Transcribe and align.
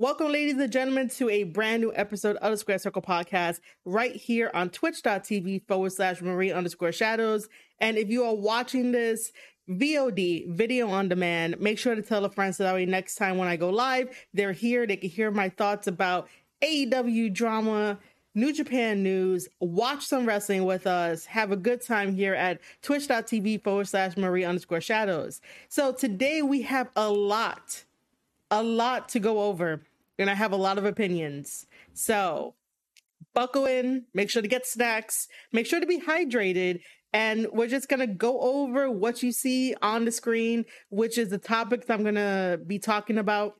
Welcome, 0.00 0.30
ladies 0.30 0.54
and 0.54 0.70
gentlemen, 0.70 1.08
to 1.08 1.28
a 1.28 1.42
brand 1.42 1.82
new 1.82 1.92
episode 1.92 2.36
of 2.36 2.52
the 2.52 2.56
Square 2.56 2.78
Circle 2.78 3.02
podcast 3.02 3.58
right 3.84 4.14
here 4.14 4.48
on 4.54 4.70
twitch.tv 4.70 5.66
forward 5.66 5.90
slash 5.90 6.22
Marie 6.22 6.52
underscore 6.52 6.92
shadows. 6.92 7.48
And 7.80 7.98
if 7.98 8.08
you 8.08 8.22
are 8.22 8.36
watching 8.36 8.92
this 8.92 9.32
VOD, 9.68 10.54
video 10.54 10.88
on 10.88 11.08
demand, 11.08 11.58
make 11.58 11.80
sure 11.80 11.96
to 11.96 12.02
tell 12.02 12.24
a 12.24 12.30
friend 12.30 12.54
so 12.54 12.62
that 12.62 12.74
way 12.74 12.86
next 12.86 13.16
time 13.16 13.38
when 13.38 13.48
I 13.48 13.56
go 13.56 13.70
live, 13.70 14.16
they're 14.32 14.52
here. 14.52 14.86
They 14.86 14.98
can 14.98 15.10
hear 15.10 15.32
my 15.32 15.48
thoughts 15.48 15.88
about 15.88 16.28
AEW 16.62 17.34
drama, 17.34 17.98
New 18.36 18.52
Japan 18.52 19.02
news, 19.02 19.48
watch 19.58 20.06
some 20.06 20.26
wrestling 20.26 20.64
with 20.64 20.86
us, 20.86 21.24
have 21.24 21.50
a 21.50 21.56
good 21.56 21.82
time 21.82 22.14
here 22.14 22.34
at 22.34 22.60
twitch.tv 22.82 23.64
forward 23.64 23.88
slash 23.88 24.16
Marie 24.16 24.44
underscore 24.44 24.80
shadows. 24.80 25.40
So 25.68 25.90
today 25.90 26.40
we 26.40 26.62
have 26.62 26.88
a 26.94 27.10
lot, 27.10 27.82
a 28.48 28.62
lot 28.62 29.08
to 29.08 29.18
go 29.18 29.40
over 29.42 29.82
and 30.18 30.28
I 30.28 30.34
have 30.34 30.52
a 30.52 30.56
lot 30.56 30.78
of 30.78 30.84
opinions. 30.84 31.66
So 31.94 32.54
buckle 33.34 33.66
in, 33.66 34.04
make 34.14 34.30
sure 34.30 34.42
to 34.42 34.48
get 34.48 34.66
snacks, 34.66 35.28
make 35.52 35.66
sure 35.66 35.80
to 35.80 35.86
be 35.86 36.00
hydrated. 36.00 36.80
And 37.12 37.46
we're 37.52 37.68
just 37.68 37.88
going 37.88 38.00
to 38.00 38.06
go 38.06 38.38
over 38.40 38.90
what 38.90 39.22
you 39.22 39.32
see 39.32 39.74
on 39.80 40.04
the 40.04 40.12
screen, 40.12 40.66
which 40.90 41.16
is 41.16 41.30
the 41.30 41.38
topics 41.38 41.88
I'm 41.88 42.02
going 42.02 42.16
to 42.16 42.60
be 42.66 42.78
talking 42.78 43.16
about. 43.16 43.54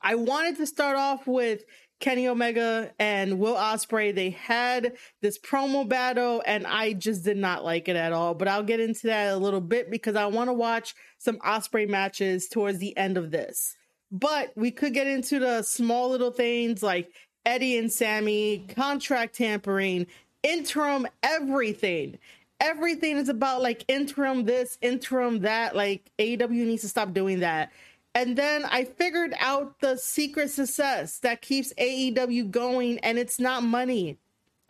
I 0.00 0.14
wanted 0.14 0.56
to 0.58 0.66
start 0.66 0.96
off 0.96 1.26
with 1.26 1.64
Kenny 1.98 2.28
Omega 2.28 2.92
and 2.98 3.38
Will 3.38 3.54
Ospreay. 3.56 4.14
They 4.14 4.30
had 4.30 4.92
this 5.22 5.38
promo 5.38 5.88
battle, 5.88 6.42
and 6.46 6.66
I 6.66 6.92
just 6.92 7.24
did 7.24 7.36
not 7.36 7.64
like 7.64 7.88
it 7.88 7.96
at 7.96 8.12
all. 8.12 8.34
But 8.34 8.48
I'll 8.48 8.62
get 8.62 8.80
into 8.80 9.06
that 9.08 9.32
a 9.32 9.36
little 9.38 9.60
bit 9.60 9.90
because 9.90 10.14
I 10.14 10.26
want 10.26 10.48
to 10.48 10.54
watch 10.54 10.94
some 11.18 11.38
Ospreay 11.38 11.88
matches 11.88 12.48
towards 12.48 12.78
the 12.78 12.96
end 12.96 13.16
of 13.16 13.30
this. 13.30 13.74
But 14.12 14.52
we 14.56 14.70
could 14.70 14.94
get 14.94 15.06
into 15.06 15.38
the 15.38 15.62
small 15.62 16.10
little 16.10 16.30
things 16.30 16.82
like 16.82 17.10
Eddie 17.44 17.78
and 17.78 17.92
Sammy, 17.92 18.66
contract 18.68 19.36
tampering, 19.36 20.06
interim 20.42 21.06
everything. 21.22 22.18
Everything 22.60 23.16
is 23.18 23.28
about 23.28 23.62
like 23.62 23.84
interim 23.88 24.44
this, 24.44 24.78
interim 24.80 25.40
that. 25.40 25.76
Like 25.76 26.10
AEW 26.18 26.50
needs 26.50 26.82
to 26.82 26.88
stop 26.88 27.12
doing 27.12 27.40
that. 27.40 27.72
And 28.14 28.34
then 28.34 28.64
I 28.64 28.84
figured 28.84 29.34
out 29.38 29.78
the 29.80 29.98
secret 29.98 30.50
success 30.50 31.18
that 31.18 31.42
keeps 31.42 31.74
AEW 31.74 32.50
going, 32.50 32.98
and 33.00 33.18
it's 33.18 33.38
not 33.38 33.62
money. 33.62 34.16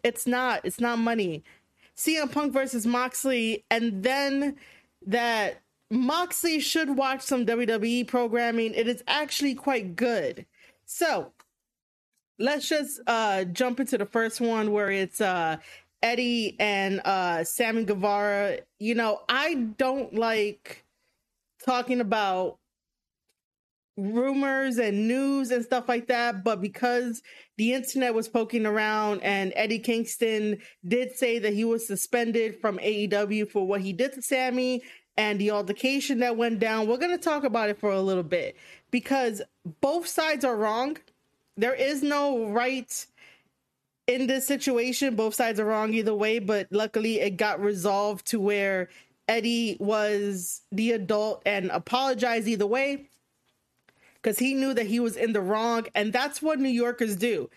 It's 0.02 0.26
not. 0.26 0.62
It's 0.64 0.80
not 0.80 0.98
money. 0.98 1.44
CM 1.96 2.30
Punk 2.32 2.52
versus 2.52 2.86
Moxley, 2.86 3.64
and 3.70 4.02
then 4.02 4.56
that 5.06 5.62
Moxley 5.90 6.60
should 6.60 6.96
watch 6.96 7.22
some 7.22 7.46
WWE 7.46 8.06
programming. 8.06 8.74
It 8.74 8.88
is 8.88 9.02
actually 9.06 9.54
quite 9.54 9.94
good. 9.96 10.46
So 10.84 11.32
let's 12.38 12.68
just 12.68 13.00
uh 13.06 13.44
jump 13.44 13.80
into 13.80 13.98
the 13.98 14.06
first 14.06 14.40
one 14.40 14.72
where 14.72 14.90
it's 14.90 15.20
uh 15.20 15.56
Eddie 16.02 16.56
and 16.58 17.00
uh 17.04 17.44
Sammy 17.44 17.84
Guevara. 17.84 18.58
You 18.78 18.94
know, 18.94 19.20
I 19.28 19.54
don't 19.54 20.14
like 20.14 20.84
talking 21.64 22.00
about 22.00 22.58
rumors 23.96 24.76
and 24.76 25.08
news 25.08 25.50
and 25.50 25.64
stuff 25.64 25.88
like 25.88 26.08
that, 26.08 26.44
but 26.44 26.60
because 26.60 27.22
the 27.56 27.72
internet 27.72 28.12
was 28.12 28.28
poking 28.28 28.66
around 28.66 29.22
and 29.22 29.52
Eddie 29.56 29.78
Kingston 29.78 30.58
did 30.86 31.16
say 31.16 31.38
that 31.38 31.54
he 31.54 31.64
was 31.64 31.86
suspended 31.86 32.60
from 32.60 32.76
AEW 32.78 33.50
for 33.50 33.66
what 33.66 33.80
he 33.80 33.94
did 33.94 34.12
to 34.12 34.20
Sammy 34.20 34.82
and 35.16 35.38
the 35.38 35.50
altercation 35.50 36.18
that 36.20 36.36
went 36.36 36.58
down. 36.58 36.86
We're 36.86 36.98
going 36.98 37.16
to 37.16 37.18
talk 37.18 37.44
about 37.44 37.70
it 37.70 37.78
for 37.78 37.90
a 37.90 38.00
little 38.00 38.22
bit 38.22 38.56
because 38.90 39.42
both 39.80 40.06
sides 40.06 40.44
are 40.44 40.56
wrong. 40.56 40.98
There 41.56 41.74
is 41.74 42.02
no 42.02 42.48
right 42.48 43.06
in 44.06 44.26
this 44.26 44.46
situation. 44.46 45.16
Both 45.16 45.34
sides 45.34 45.58
are 45.58 45.64
wrong 45.64 45.94
either 45.94 46.14
way, 46.14 46.38
but 46.38 46.68
luckily 46.70 47.20
it 47.20 47.36
got 47.36 47.60
resolved 47.60 48.26
to 48.28 48.40
where 48.40 48.88
Eddie 49.28 49.76
was 49.80 50.62
the 50.70 50.92
adult 50.92 51.42
and 51.46 51.70
apologized 51.70 52.46
either 52.46 52.66
way 52.66 53.08
because 54.14 54.38
he 54.38 54.54
knew 54.54 54.74
that 54.74 54.86
he 54.86 55.00
was 55.00 55.16
in 55.16 55.32
the 55.32 55.40
wrong. 55.40 55.86
And 55.94 56.12
that's 56.12 56.42
what 56.42 56.58
New 56.58 56.68
Yorkers 56.68 57.16
do. 57.16 57.50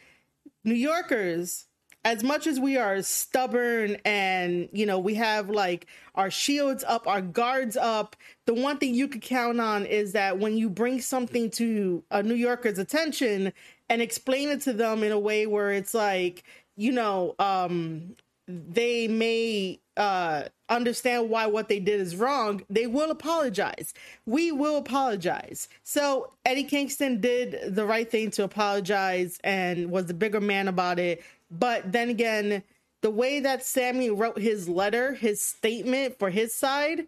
New 0.64 0.76
Yorkers 0.76 1.66
as 2.06 2.24
much 2.24 2.48
as 2.48 2.60
we 2.60 2.78
are 2.78 3.02
stubborn 3.02 3.98
and 4.06 4.70
you 4.72 4.86
know 4.86 5.00
we 5.00 5.16
have 5.16 5.50
like 5.50 5.88
our 6.16 6.32
shields 6.32 6.84
up 6.88 7.08
our 7.08 7.22
guards 7.22 7.76
up 7.78 8.16
the 8.46 8.54
one 8.54 8.78
thing 8.78 8.94
you 8.94 9.08
could 9.08 9.22
count 9.22 9.60
on 9.60 9.86
is 9.86 10.14
that 10.14 10.40
when 10.40 10.58
you 10.58 10.70
bring 10.70 11.02
something 11.02 11.50
to 11.50 12.04
a 12.12 12.24
new 12.24 12.36
yorker's 12.36 12.80
attention 12.80 13.52
and 13.90 14.02
explain 14.02 14.50
it 14.50 14.62
to 14.62 14.74
them 14.74 15.04
in 15.04 15.12
a 15.12 15.20
way 15.20 15.46
where 15.46 15.72
it's 15.72 15.94
like 15.94 16.44
you 16.78 16.92
know 16.92 17.36
um 17.40 18.16
they 18.48 19.08
may 19.08 19.80
uh 19.98 20.44
understand 20.70 21.30
why 21.30 21.46
what 21.46 21.68
they 21.68 21.80
did 21.80 22.00
is 22.00 22.16
wrong 22.16 22.64
they 22.70 22.88
will 22.88 23.12
apologize. 23.12 23.94
We 24.26 24.52
will 24.52 24.78
apologize. 24.78 25.68
So 25.84 26.32
eddie 26.46 26.64
kingston 26.64 27.22
did 27.22 27.76
the 27.76 27.86
right 27.86 28.10
thing 28.10 28.32
to 28.32 28.44
apologize 28.44 29.40
and 29.44 29.92
was 29.92 30.06
the 30.08 30.14
bigger 30.14 30.42
man 30.42 30.68
about 30.68 31.00
it 31.00 31.24
but 31.52 31.92
then 31.92 32.10
again, 32.10 32.64
the 33.02 33.10
way 33.10 33.40
that 33.40 33.66
Sammy 33.66 34.10
wrote 34.10 34.40
his 34.40 34.68
letter, 34.68 35.14
his 35.14 35.42
statement 35.42 36.20
for 36.20 36.30
his 36.30 36.54
side, 36.54 37.08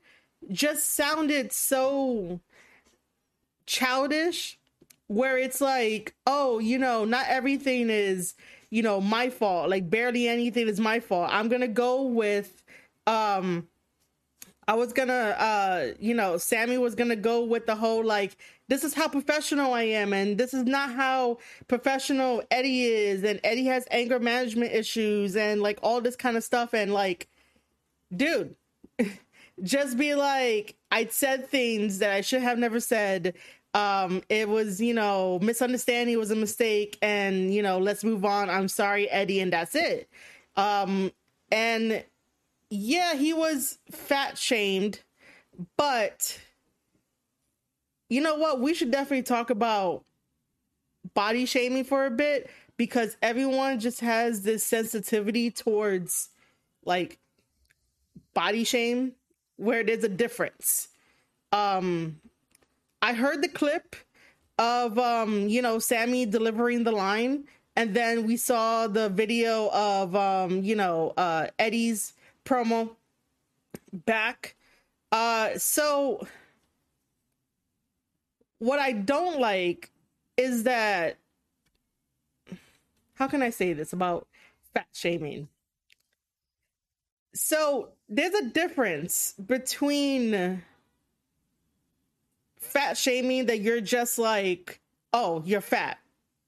just 0.51 0.93
sounded 0.95 1.51
so 1.51 2.39
childish. 3.65 4.57
Where 5.07 5.37
it's 5.37 5.59
like, 5.59 6.15
oh, 6.25 6.59
you 6.59 6.77
know, 6.77 7.03
not 7.03 7.25
everything 7.27 7.89
is, 7.89 8.33
you 8.69 8.81
know, 8.81 9.01
my 9.01 9.29
fault. 9.29 9.69
Like 9.69 9.89
barely 9.89 10.29
anything 10.29 10.69
is 10.69 10.79
my 10.79 11.01
fault. 11.01 11.29
I'm 11.33 11.49
gonna 11.49 11.67
go 11.67 12.03
with 12.03 12.63
um 13.07 13.67
I 14.69 14.75
was 14.75 14.93
gonna 14.93 15.35
uh 15.37 15.87
you 15.99 16.13
know, 16.13 16.37
Sammy 16.37 16.77
was 16.77 16.95
gonna 16.95 17.17
go 17.17 17.43
with 17.43 17.65
the 17.65 17.75
whole 17.75 18.05
like 18.05 18.37
this 18.71 18.85
is 18.85 18.93
how 18.93 19.09
professional 19.09 19.73
I 19.73 19.83
am, 19.83 20.13
and 20.13 20.37
this 20.37 20.53
is 20.53 20.63
not 20.63 20.93
how 20.93 21.39
professional 21.67 22.41
Eddie 22.49 22.85
is, 22.85 23.21
and 23.21 23.37
Eddie 23.43 23.65
has 23.65 23.85
anger 23.91 24.17
management 24.17 24.71
issues 24.71 25.35
and 25.35 25.61
like 25.61 25.77
all 25.83 25.99
this 25.99 26.15
kind 26.15 26.37
of 26.37 26.43
stuff. 26.45 26.73
And 26.73 26.93
like, 26.93 27.27
dude, 28.15 28.55
just 29.61 29.97
be 29.97 30.15
like, 30.15 30.77
I 30.89 31.05
said 31.07 31.49
things 31.49 31.99
that 31.99 32.13
I 32.13 32.21
should 32.21 32.43
have 32.43 32.57
never 32.57 32.79
said. 32.79 33.33
Um, 33.73 34.21
it 34.29 34.47
was, 34.47 34.79
you 34.79 34.93
know, 34.93 35.37
misunderstanding 35.41 36.17
was 36.17 36.31
a 36.31 36.35
mistake, 36.37 36.97
and 37.01 37.53
you 37.53 37.61
know, 37.61 37.77
let's 37.77 38.05
move 38.05 38.23
on. 38.23 38.49
I'm 38.49 38.69
sorry, 38.69 39.11
Eddie, 39.11 39.41
and 39.41 39.51
that's 39.51 39.75
it. 39.75 40.07
Um, 40.55 41.11
and 41.51 42.05
yeah, 42.69 43.15
he 43.15 43.33
was 43.33 43.79
fat 43.91 44.37
shamed, 44.37 45.01
but 45.75 46.39
you 48.11 48.19
know 48.19 48.35
what? 48.35 48.59
We 48.59 48.73
should 48.73 48.91
definitely 48.91 49.23
talk 49.23 49.49
about 49.49 50.03
body 51.13 51.45
shaming 51.45 51.85
for 51.85 52.05
a 52.05 52.11
bit 52.11 52.49
because 52.75 53.15
everyone 53.21 53.79
just 53.79 54.01
has 54.01 54.41
this 54.41 54.65
sensitivity 54.65 55.49
towards 55.49 56.27
like 56.83 57.19
body 58.33 58.65
shame 58.65 59.13
where 59.55 59.81
there's 59.81 60.03
a 60.03 60.09
difference. 60.09 60.89
Um 61.53 62.19
I 63.01 63.13
heard 63.13 63.41
the 63.41 63.47
clip 63.47 63.95
of 64.59 64.99
um 64.99 65.47
you 65.47 65.61
know 65.61 65.79
Sammy 65.79 66.25
delivering 66.25 66.83
the 66.83 66.91
line 66.91 67.45
and 67.77 67.93
then 67.93 68.27
we 68.27 68.35
saw 68.35 68.87
the 68.87 69.07
video 69.07 69.69
of 69.71 70.17
um 70.17 70.63
you 70.63 70.75
know 70.75 71.13
uh 71.15 71.47
Eddie's 71.57 72.11
promo 72.43 72.89
back. 73.93 74.57
Uh 75.13 75.51
so 75.57 76.27
what 78.61 78.77
I 78.77 78.91
don't 78.91 79.39
like 79.39 79.89
is 80.37 80.63
that 80.63 81.17
how 83.15 83.27
can 83.27 83.41
I 83.41 83.49
say 83.49 83.73
this 83.73 83.91
about 83.91 84.27
fat 84.75 84.85
shaming? 84.93 85.47
So 87.33 87.89
there's 88.07 88.35
a 88.35 88.49
difference 88.49 89.33
between 89.43 90.61
fat 92.59 92.97
shaming 92.97 93.47
that 93.47 93.61
you're 93.61 93.81
just 93.81 94.19
like, 94.19 94.79
oh, 95.11 95.41
you're 95.43 95.61
fat. 95.61 95.97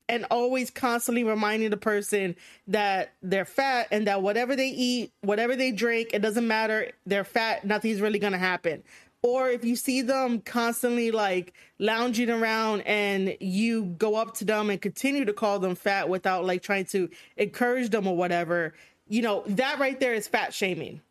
And 0.08 0.28
always 0.30 0.70
constantly 0.70 1.24
reminding 1.24 1.72
the 1.72 1.78
person 1.78 2.36
that 2.68 3.14
they're 3.24 3.44
fat 3.44 3.88
and 3.90 4.06
that 4.06 4.22
whatever 4.22 4.56
they 4.56 4.68
eat, 4.68 5.12
whatever 5.22 5.56
they 5.56 5.72
drink, 5.72 6.12
it 6.14 6.22
doesn't 6.22 6.48
matter. 6.48 6.92
They're 7.08 7.24
fat. 7.24 7.66
Nothing's 7.66 8.02
really 8.02 8.20
going 8.20 8.34
to 8.34 8.40
happen 8.40 8.84
or 9.24 9.50
if 9.50 9.64
you 9.64 9.75
see 9.75 10.02
them 10.02 10.42
constantly 10.42 11.10
like 11.10 11.54
lounging 11.80 12.30
around 12.30 12.81
and 12.81 13.36
you 13.40 13.86
go 13.98 14.16
up 14.16 14.36
to 14.36 14.46
them 14.46 14.70
and 14.70 14.81
continue 14.81 15.25
to 15.25 15.34
call 15.34 15.60
them 15.60 15.75
fat 15.75 16.10
without 16.10 16.46
like 16.46 16.62
trying 16.62 16.86
to 16.86 17.10
encourage 17.38 17.90
them 17.90 18.06
or 18.06 18.16
whatever, 18.16 18.74
you 19.08 19.22
know, 19.22 19.44
that 19.48 19.80
right 19.80 20.00
there 20.00 20.14
is 20.14 20.28
fat 20.28 20.54
shaming. 20.54 21.02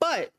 But 0.00 0.30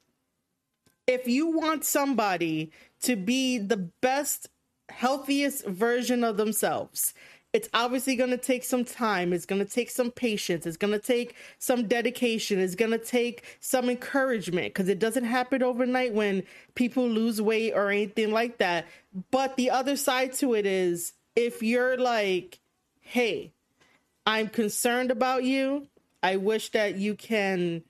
if 1.05 1.27
you 1.27 1.47
want 1.47 1.85
somebody 1.85 2.71
to 3.03 3.15
be 3.15 3.59
the 3.59 3.77
best 3.77 4.49
healthiest 4.89 5.65
version 5.65 6.23
of 6.23 6.37
themselves. 6.37 7.13
It's 7.53 7.69
obviously 7.71 8.15
going 8.15 8.31
to 8.31 8.37
take 8.37 8.63
some 8.63 8.83
time. 8.83 9.31
It's 9.31 9.45
going 9.45 9.63
to 9.63 9.71
take 9.71 9.91
some 9.91 10.09
patience. 10.09 10.65
It's 10.65 10.75
going 10.75 10.91
to 10.93 10.99
take 10.99 11.35
some 11.59 11.87
dedication. 11.87 12.59
It's 12.59 12.73
going 12.73 12.91
to 12.91 12.97
take 12.97 13.43
some 13.59 13.91
encouragement 13.91 14.73
because 14.73 14.89
it 14.89 14.97
doesn't 14.97 15.25
happen 15.25 15.61
overnight 15.61 16.13
when 16.13 16.43
people 16.73 17.07
lose 17.07 17.39
weight 17.39 17.73
or 17.73 17.91
anything 17.91 18.31
like 18.31 18.57
that. 18.57 18.87
But 19.29 19.55
the 19.55 19.69
other 19.69 19.95
side 19.95 20.33
to 20.33 20.55
it 20.55 20.65
is 20.65 21.13
if 21.35 21.61
you're 21.61 21.95
like, 21.95 22.59
hey, 23.01 23.53
I'm 24.25 24.47
concerned 24.47 25.11
about 25.11 25.43
you. 25.43 25.87
I 26.23 26.37
wish 26.37 26.71
that 26.71 26.95
you 26.95 27.13
can, 27.15 27.83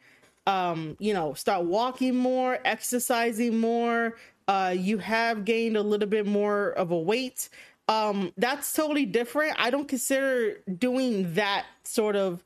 um, 0.46 0.98
you 1.00 1.14
know, 1.14 1.36
start 1.36 1.66
walking 1.66 2.16
more, 2.16 2.60
exercising 2.66 3.60
more. 3.60 4.16
Uh, 4.46 4.76
you 4.78 4.98
have 4.98 5.46
gained 5.46 5.78
a 5.78 5.82
little 5.82 6.10
bit 6.10 6.26
more 6.26 6.72
of 6.72 6.92
a 6.92 7.00
weight 7.00 7.48
um 7.88 8.32
that's 8.38 8.74
totally 8.74 9.06
different. 9.06 9.56
I 9.60 9.70
don't 9.70 9.88
consider 9.88 10.60
doing 10.78 11.34
that 11.34 11.66
sort 11.84 12.16
of 12.16 12.44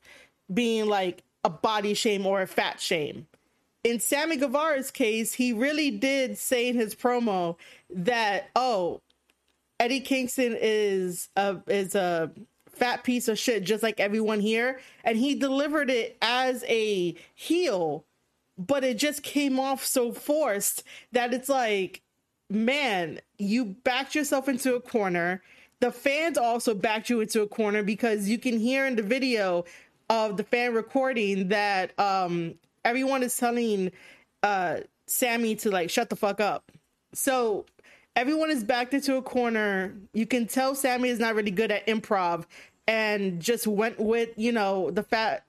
being 0.52 0.86
like 0.86 1.22
a 1.44 1.50
body 1.50 1.94
shame 1.94 2.26
or 2.26 2.42
a 2.42 2.46
fat 2.46 2.80
shame. 2.80 3.26
In 3.84 4.00
sammy 4.00 4.36
guevara's 4.36 4.90
case 4.90 5.32
he 5.32 5.52
really 5.52 5.90
did 5.90 6.38
say 6.38 6.68
in 6.68 6.76
his 6.76 6.94
promo 6.94 7.56
that 7.90 8.50
oh 8.56 9.00
eddie 9.78 10.00
kingston 10.00 10.56
is 10.60 11.28
a 11.36 11.58
is 11.68 11.94
a 11.94 12.30
fat 12.70 13.02
piece 13.02 13.28
of 13.28 13.38
shit 13.38 13.64
just 13.64 13.82
like 13.82 14.00
everyone 14.00 14.40
here. 14.40 14.80
And 15.04 15.16
he 15.16 15.34
delivered 15.34 15.90
it 15.90 16.16
as 16.20 16.64
a 16.68 17.14
heel 17.34 18.04
but 18.58 18.82
it 18.82 18.98
just 18.98 19.22
came 19.22 19.60
off 19.60 19.84
so 19.84 20.12
forced 20.12 20.82
that 21.12 21.32
it's 21.32 21.48
like 21.48 22.02
man, 22.50 23.20
you 23.38 23.64
backed 23.64 24.14
yourself 24.14 24.48
into 24.48 24.74
a 24.74 24.80
corner. 24.80 25.42
The 25.80 25.92
fans 25.92 26.38
also 26.38 26.74
backed 26.74 27.10
you 27.10 27.20
into 27.20 27.42
a 27.42 27.46
corner 27.46 27.82
because 27.82 28.28
you 28.28 28.38
can 28.38 28.58
hear 28.58 28.86
in 28.86 28.96
the 28.96 29.02
video 29.02 29.64
of 30.10 30.36
the 30.36 30.44
fan 30.44 30.74
recording 30.74 31.48
that 31.48 31.98
um, 31.98 32.54
everyone 32.84 33.22
is 33.22 33.36
telling 33.36 33.92
uh, 34.42 34.78
Sammy 35.06 35.54
to 35.56 35.70
like 35.70 35.90
shut 35.90 36.10
the 36.10 36.16
fuck 36.16 36.40
up. 36.40 36.72
So 37.12 37.66
everyone 38.16 38.50
is 38.50 38.64
backed 38.64 38.94
into 38.94 39.16
a 39.16 39.22
corner. 39.22 39.94
You 40.12 40.26
can 40.26 40.46
tell 40.46 40.74
Sammy 40.74 41.10
is 41.10 41.18
not 41.18 41.34
really 41.34 41.50
good 41.50 41.70
at 41.70 41.86
improv 41.86 42.44
and 42.86 43.40
just 43.40 43.66
went 43.66 44.00
with, 44.00 44.30
you 44.36 44.52
know, 44.52 44.90
the 44.90 45.02
fat 45.02 45.44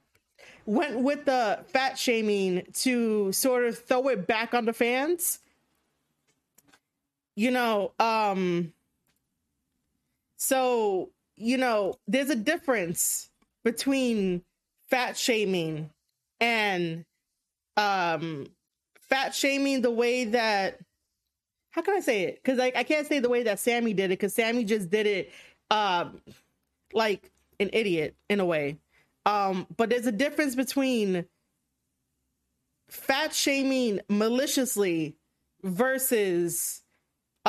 went 0.65 0.99
with 0.99 1.25
the 1.25 1.59
fat 1.67 1.97
shaming 1.97 2.67
to 2.73 3.31
sort 3.31 3.65
of 3.65 3.77
throw 3.79 4.09
it 4.09 4.27
back 4.27 4.53
on 4.53 4.65
the 4.65 4.73
fans 4.73 5.39
you 7.39 7.51
know, 7.51 7.93
um, 7.99 8.73
so, 10.35 11.11
you 11.37 11.57
know, 11.57 11.97
there's 12.05 12.29
a 12.29 12.35
difference 12.35 13.29
between 13.63 14.41
fat 14.89 15.15
shaming 15.15 15.89
and 16.41 17.05
um 17.77 18.45
fat 18.99 19.33
shaming 19.33 19.81
the 19.81 19.89
way 19.89 20.25
that 20.25 20.79
how 21.69 21.81
can 21.81 21.95
I 21.95 22.01
say 22.01 22.23
it? 22.23 22.35
Because 22.43 22.59
like 22.59 22.75
I 22.75 22.83
can't 22.83 23.07
say 23.07 23.19
the 23.19 23.29
way 23.29 23.43
that 23.43 23.59
Sammy 23.59 23.93
did 23.93 24.05
it 24.11 24.19
because 24.19 24.33
Sammy 24.33 24.65
just 24.65 24.89
did 24.89 25.07
it 25.07 25.31
um 25.71 26.21
like 26.91 27.31
an 27.57 27.69
idiot 27.71 28.17
in 28.29 28.41
a 28.41 28.45
way. 28.45 28.79
Um, 29.25 29.65
but 29.77 29.89
there's 29.89 30.07
a 30.07 30.11
difference 30.11 30.55
between 30.55 31.23
fat 32.89 33.33
shaming 33.33 34.01
maliciously 34.09 35.15
versus 35.63 36.83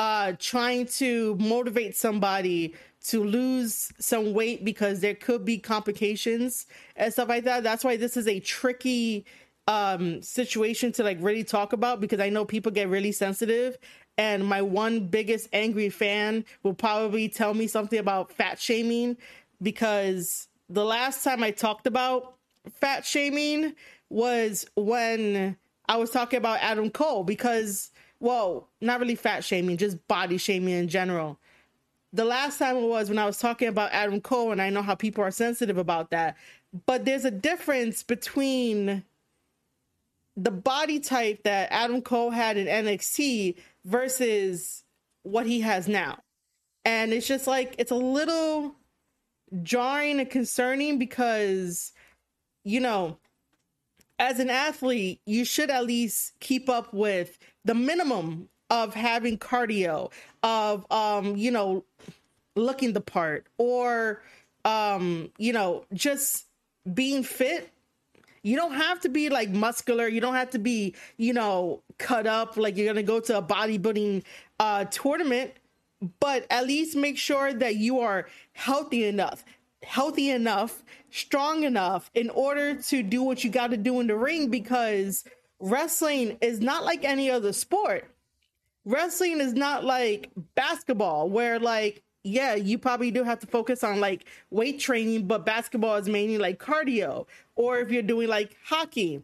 uh 0.01 0.33
trying 0.39 0.87
to 0.87 1.35
motivate 1.35 1.95
somebody 1.95 2.73
to 3.05 3.23
lose 3.23 3.91
some 3.99 4.33
weight 4.33 4.65
because 4.65 4.99
there 4.99 5.13
could 5.13 5.45
be 5.45 5.59
complications 5.59 6.65
and 6.95 7.13
stuff 7.13 7.29
like 7.29 7.43
that. 7.43 7.61
That's 7.61 7.83
why 7.83 7.97
this 7.97 8.17
is 8.17 8.27
a 8.27 8.39
tricky 8.39 9.25
um 9.67 10.23
situation 10.23 10.91
to 10.93 11.03
like 11.03 11.19
really 11.21 11.43
talk 11.43 11.71
about 11.71 12.01
because 12.01 12.19
I 12.19 12.29
know 12.29 12.45
people 12.45 12.71
get 12.71 12.89
really 12.89 13.11
sensitive 13.11 13.77
and 14.17 14.43
my 14.43 14.63
one 14.63 15.05
biggest 15.05 15.47
angry 15.53 15.89
fan 15.89 16.45
will 16.63 16.73
probably 16.73 17.29
tell 17.29 17.53
me 17.53 17.67
something 17.67 17.99
about 17.99 18.31
fat 18.31 18.59
shaming 18.59 19.17
because 19.61 20.47
the 20.67 20.83
last 20.83 21.23
time 21.23 21.43
I 21.43 21.51
talked 21.51 21.85
about 21.85 22.37
fat 22.73 23.05
shaming 23.05 23.75
was 24.09 24.65
when 24.75 25.57
I 25.87 25.97
was 25.97 26.09
talking 26.09 26.37
about 26.37 26.57
Adam 26.61 26.89
Cole 26.89 27.23
because 27.23 27.90
well, 28.21 28.69
not 28.79 28.99
really 28.99 29.15
fat 29.15 29.43
shaming, 29.43 29.77
just 29.77 30.07
body 30.07 30.37
shaming 30.37 30.75
in 30.75 30.87
general. 30.87 31.39
The 32.13 32.23
last 32.23 32.59
time 32.59 32.77
it 32.77 32.87
was 32.87 33.09
when 33.09 33.17
I 33.17 33.25
was 33.25 33.39
talking 33.39 33.67
about 33.67 33.91
Adam 33.91 34.21
Cole, 34.21 34.51
and 34.51 34.61
I 34.61 34.69
know 34.69 34.83
how 34.83 34.95
people 34.95 35.23
are 35.23 35.31
sensitive 35.31 35.77
about 35.77 36.11
that. 36.11 36.37
But 36.85 37.03
there's 37.03 37.25
a 37.25 37.31
difference 37.31 38.03
between 38.03 39.03
the 40.37 40.51
body 40.51 40.99
type 40.99 41.43
that 41.43 41.69
Adam 41.71 42.01
Cole 42.01 42.29
had 42.29 42.57
in 42.57 42.67
NXT 42.67 43.55
versus 43.85 44.83
what 45.23 45.47
he 45.47 45.61
has 45.61 45.87
now. 45.87 46.19
And 46.85 47.13
it's 47.13 47.27
just 47.27 47.47
like, 47.47 47.75
it's 47.79 47.91
a 47.91 47.95
little 47.95 48.75
jarring 49.63 50.19
and 50.19 50.29
concerning 50.29 50.99
because, 50.99 51.91
you 52.63 52.79
know, 52.79 53.17
as 54.21 54.39
an 54.39 54.51
athlete, 54.51 55.19
you 55.25 55.43
should 55.43 55.71
at 55.71 55.83
least 55.83 56.39
keep 56.39 56.69
up 56.69 56.93
with 56.93 57.39
the 57.65 57.73
minimum 57.73 58.47
of 58.69 58.93
having 58.93 59.37
cardio, 59.37 60.11
of 60.43 60.85
um, 60.91 61.35
you 61.35 61.49
know, 61.49 61.83
looking 62.55 62.93
the 62.93 63.01
part, 63.01 63.47
or 63.57 64.21
um, 64.63 65.31
you 65.39 65.51
know, 65.51 65.85
just 65.93 66.45
being 66.93 67.23
fit. 67.23 67.71
You 68.43 68.55
don't 68.55 68.75
have 68.75 68.99
to 69.01 69.09
be 69.09 69.29
like 69.29 69.49
muscular. 69.49 70.07
You 70.07 70.21
don't 70.21 70.35
have 70.35 70.51
to 70.51 70.59
be, 70.59 70.95
you 71.17 71.33
know, 71.33 71.81
cut 71.97 72.27
up 72.27 72.57
like 72.57 72.77
you're 72.77 72.87
gonna 72.87 73.03
go 73.03 73.19
to 73.21 73.39
a 73.39 73.41
bodybuilding 73.41 74.23
uh 74.59 74.85
tournament, 74.85 75.51
but 76.19 76.45
at 76.51 76.67
least 76.67 76.95
make 76.95 77.17
sure 77.17 77.53
that 77.53 77.77
you 77.77 77.99
are 77.99 78.27
healthy 78.53 79.05
enough 79.05 79.43
healthy 79.83 80.29
enough, 80.29 80.83
strong 81.09 81.63
enough 81.63 82.09
in 82.13 82.29
order 82.29 82.75
to 82.75 83.03
do 83.03 83.23
what 83.23 83.43
you 83.43 83.49
got 83.49 83.71
to 83.71 83.77
do 83.77 83.99
in 83.99 84.07
the 84.07 84.15
ring 84.15 84.49
because 84.49 85.23
wrestling 85.59 86.37
is 86.41 86.59
not 86.59 86.83
like 86.83 87.03
any 87.03 87.29
other 87.29 87.53
sport. 87.53 88.09
Wrestling 88.85 89.39
is 89.39 89.53
not 89.53 89.83
like 89.83 90.31
basketball 90.55 91.29
where 91.29 91.59
like 91.59 92.03
yeah, 92.23 92.53
you 92.53 92.77
probably 92.77 93.09
do 93.09 93.23
have 93.23 93.39
to 93.39 93.47
focus 93.47 93.83
on 93.83 93.99
like 93.99 94.25
weight 94.51 94.79
training, 94.79 95.25
but 95.25 95.45
basketball 95.45 95.95
is 95.95 96.07
mainly 96.07 96.37
like 96.37 96.59
cardio. 96.59 97.25
Or 97.55 97.79
if 97.79 97.89
you're 97.89 98.03
doing 98.03 98.27
like 98.27 98.55
hockey, 98.63 99.23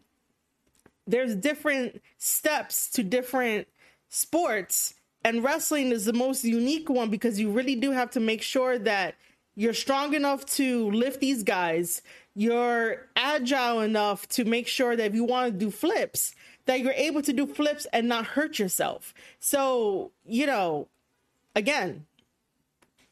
there's 1.06 1.36
different 1.36 2.02
steps 2.18 2.90
to 2.90 3.02
different 3.02 3.68
sports. 4.08 4.94
And 5.24 5.44
wrestling 5.44 5.92
is 5.92 6.06
the 6.06 6.12
most 6.12 6.44
unique 6.44 6.88
one 6.88 7.10
because 7.10 7.38
you 7.38 7.50
really 7.50 7.76
do 7.76 7.92
have 7.92 8.10
to 8.10 8.20
make 8.20 8.42
sure 8.42 8.78
that 8.80 9.14
you're 9.58 9.74
strong 9.74 10.14
enough 10.14 10.46
to 10.46 10.88
lift 10.92 11.18
these 11.18 11.42
guys. 11.42 12.00
You're 12.36 13.08
agile 13.16 13.80
enough 13.80 14.28
to 14.28 14.44
make 14.44 14.68
sure 14.68 14.94
that 14.94 15.04
if 15.04 15.16
you 15.16 15.24
want 15.24 15.52
to 15.52 15.58
do 15.58 15.72
flips, 15.72 16.32
that 16.66 16.78
you're 16.78 16.92
able 16.92 17.22
to 17.22 17.32
do 17.32 17.44
flips 17.44 17.84
and 17.92 18.06
not 18.06 18.24
hurt 18.24 18.60
yourself. 18.60 19.12
So, 19.40 20.12
you 20.24 20.46
know, 20.46 20.86
again, 21.56 22.06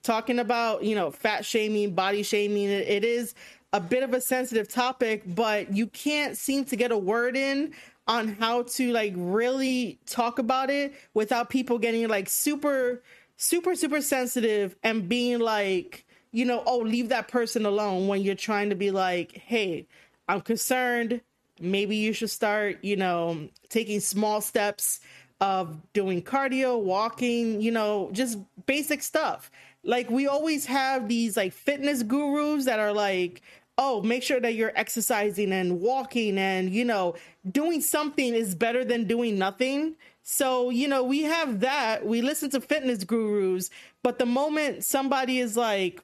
talking 0.04 0.38
about, 0.38 0.84
you 0.84 0.94
know, 0.94 1.10
fat 1.10 1.44
shaming, 1.44 1.96
body 1.96 2.22
shaming, 2.22 2.68
it, 2.68 2.86
it 2.86 3.04
is 3.04 3.34
a 3.72 3.80
bit 3.80 4.04
of 4.04 4.14
a 4.14 4.20
sensitive 4.20 4.68
topic, 4.68 5.24
but 5.26 5.74
you 5.74 5.88
can't 5.88 6.36
seem 6.36 6.64
to 6.66 6.76
get 6.76 6.92
a 6.92 6.98
word 6.98 7.36
in 7.36 7.74
on 8.06 8.28
how 8.28 8.62
to 8.62 8.92
like 8.92 9.14
really 9.16 9.98
talk 10.06 10.38
about 10.38 10.70
it 10.70 10.94
without 11.12 11.50
people 11.50 11.80
getting 11.80 12.06
like 12.06 12.28
super 12.28 13.02
super 13.36 13.74
super 13.74 14.00
sensitive 14.00 14.76
and 14.84 15.08
being 15.08 15.40
like 15.40 16.05
you 16.36 16.44
know, 16.44 16.62
oh, 16.66 16.80
leave 16.80 17.08
that 17.08 17.28
person 17.28 17.64
alone 17.64 18.08
when 18.08 18.20
you're 18.20 18.34
trying 18.34 18.68
to 18.68 18.76
be 18.76 18.90
like, 18.90 19.32
hey, 19.32 19.86
I'm 20.28 20.42
concerned. 20.42 21.22
Maybe 21.58 21.96
you 21.96 22.12
should 22.12 22.28
start, 22.28 22.84
you 22.84 22.94
know, 22.94 23.48
taking 23.70 24.00
small 24.00 24.42
steps 24.42 25.00
of 25.40 25.80
doing 25.94 26.20
cardio, 26.20 26.78
walking, 26.78 27.62
you 27.62 27.70
know, 27.70 28.10
just 28.12 28.36
basic 28.66 29.02
stuff. 29.02 29.50
Like 29.82 30.10
we 30.10 30.26
always 30.26 30.66
have 30.66 31.08
these 31.08 31.38
like 31.38 31.54
fitness 31.54 32.02
gurus 32.02 32.66
that 32.66 32.80
are 32.80 32.92
like, 32.92 33.40
oh, 33.78 34.02
make 34.02 34.22
sure 34.22 34.38
that 34.38 34.52
you're 34.52 34.72
exercising 34.76 35.54
and 35.54 35.80
walking 35.80 36.36
and, 36.36 36.70
you 36.70 36.84
know, 36.84 37.14
doing 37.50 37.80
something 37.80 38.34
is 38.34 38.54
better 38.54 38.84
than 38.84 39.04
doing 39.04 39.38
nothing. 39.38 39.94
So, 40.22 40.68
you 40.68 40.86
know, 40.86 41.02
we 41.02 41.22
have 41.22 41.60
that. 41.60 42.04
We 42.04 42.20
listen 42.20 42.50
to 42.50 42.60
fitness 42.60 43.04
gurus, 43.04 43.70
but 44.02 44.18
the 44.18 44.26
moment 44.26 44.84
somebody 44.84 45.38
is 45.38 45.56
like, 45.56 46.02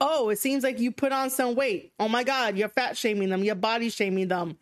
oh, 0.00 0.28
it 0.28 0.38
seems 0.38 0.64
like 0.64 0.78
you 0.78 0.90
put 0.90 1.12
on 1.12 1.30
some 1.30 1.54
weight. 1.54 1.92
Oh 1.98 2.08
my 2.08 2.24
God, 2.24 2.56
you're 2.56 2.68
fat 2.68 2.96
shaming 2.96 3.28
them, 3.30 3.44
you're 3.44 3.54
body 3.54 3.90
shaming 3.90 4.28
them. 4.28 4.58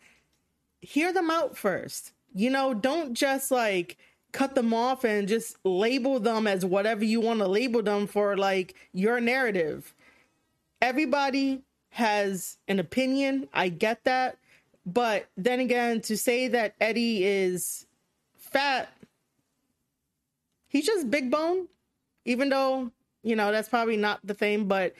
Hear 0.81 1.11
them 1.11 1.29
out 1.29 1.57
first. 1.57 2.13
You 2.33 2.49
know, 2.49 2.73
don't 2.73 3.13
just 3.13 3.51
like 3.51 3.97
cut 4.31 4.55
them 4.55 4.73
off 4.73 5.03
and 5.03 5.27
just 5.27 5.57
label 5.63 6.19
them 6.19 6.45
as 6.47 6.63
whatever 6.65 7.03
you 7.03 7.19
want 7.19 7.39
to 7.39 7.47
label 7.47 7.81
them 7.81 8.07
for 8.07 8.37
like 8.37 8.75
your 8.93 9.19
narrative. 9.19 9.93
Everybody 10.81 11.63
has 11.89 12.57
an 12.67 12.79
opinion. 12.79 13.47
I 13.53 13.69
get 13.69 14.03
that. 14.03 14.37
But 14.85 15.27
then 15.35 15.59
again, 15.59 16.01
to 16.01 16.17
say 16.17 16.47
that 16.49 16.75
Eddie 16.79 17.25
is 17.25 17.87
fat, 18.37 18.89
he's 20.67 20.85
just 20.85 21.09
big 21.09 21.31
bone, 21.31 21.67
even 22.25 22.49
though, 22.49 22.91
you 23.23 23.35
know, 23.35 23.51
that's 23.51 23.67
probably 23.67 23.97
not 23.97 24.19
the 24.23 24.33
thing, 24.33 24.67
but 24.67 24.93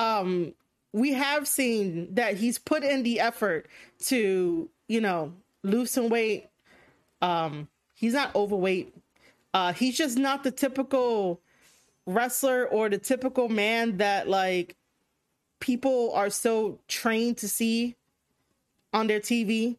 um 0.00 0.54
we 0.92 1.12
have 1.12 1.46
seen 1.46 2.14
that 2.14 2.36
he's 2.36 2.58
put 2.58 2.82
in 2.82 3.02
the 3.02 3.20
effort 3.20 3.68
to, 4.06 4.68
you 4.88 5.00
know, 5.00 5.32
lose 5.62 5.90
some 5.90 6.08
weight. 6.08 6.48
Um, 7.22 7.68
he's 7.94 8.14
not 8.14 8.34
overweight. 8.34 8.94
Uh, 9.54 9.72
he's 9.72 9.96
just 9.96 10.18
not 10.18 10.42
the 10.42 10.50
typical 10.50 11.40
wrestler 12.06 12.66
or 12.66 12.88
the 12.88 12.98
typical 12.98 13.48
man 13.48 13.98
that 13.98 14.28
like 14.28 14.74
people 15.60 16.12
are 16.14 16.30
so 16.30 16.78
trained 16.88 17.36
to 17.38 17.48
see 17.48 17.94
on 18.92 19.06
their 19.06 19.20
TV. 19.20 19.76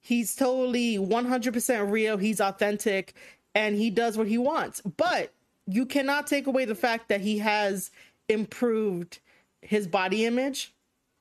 He's 0.00 0.34
totally 0.36 0.96
100% 0.96 1.90
real. 1.90 2.16
He's 2.16 2.40
authentic 2.40 3.14
and 3.54 3.76
he 3.76 3.90
does 3.90 4.16
what 4.16 4.28
he 4.28 4.38
wants. 4.38 4.80
But 4.80 5.32
you 5.66 5.84
cannot 5.84 6.26
take 6.26 6.46
away 6.46 6.64
the 6.64 6.74
fact 6.74 7.08
that 7.08 7.20
he 7.20 7.38
has 7.38 7.90
improved 8.28 9.18
his 9.66 9.86
body 9.86 10.24
image, 10.24 10.72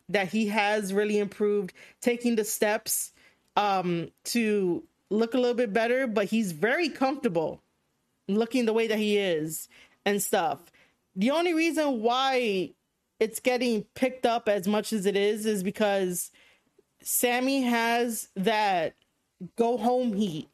that 0.09 0.29
he 0.29 0.47
has 0.47 0.93
really 0.93 1.19
improved 1.19 1.73
taking 2.01 2.35
the 2.35 2.43
steps 2.43 3.11
um, 3.55 4.09
to 4.25 4.83
look 5.09 5.33
a 5.33 5.37
little 5.37 5.55
bit 5.55 5.73
better, 5.73 6.07
but 6.07 6.25
he's 6.25 6.51
very 6.51 6.89
comfortable 6.89 7.61
looking 8.27 8.65
the 8.65 8.73
way 8.73 8.87
that 8.87 8.97
he 8.97 9.17
is 9.17 9.67
and 10.05 10.21
stuff. 10.21 10.59
The 11.15 11.31
only 11.31 11.53
reason 11.53 12.01
why 12.01 12.71
it's 13.19 13.39
getting 13.39 13.83
picked 13.95 14.25
up 14.25 14.49
as 14.49 14.67
much 14.67 14.91
as 14.91 15.05
it 15.05 15.15
is 15.15 15.45
is 15.45 15.63
because 15.63 16.31
Sammy 17.01 17.61
has 17.61 18.29
that 18.35 18.95
go 19.55 19.77
home 19.77 20.13
heat. 20.13 20.49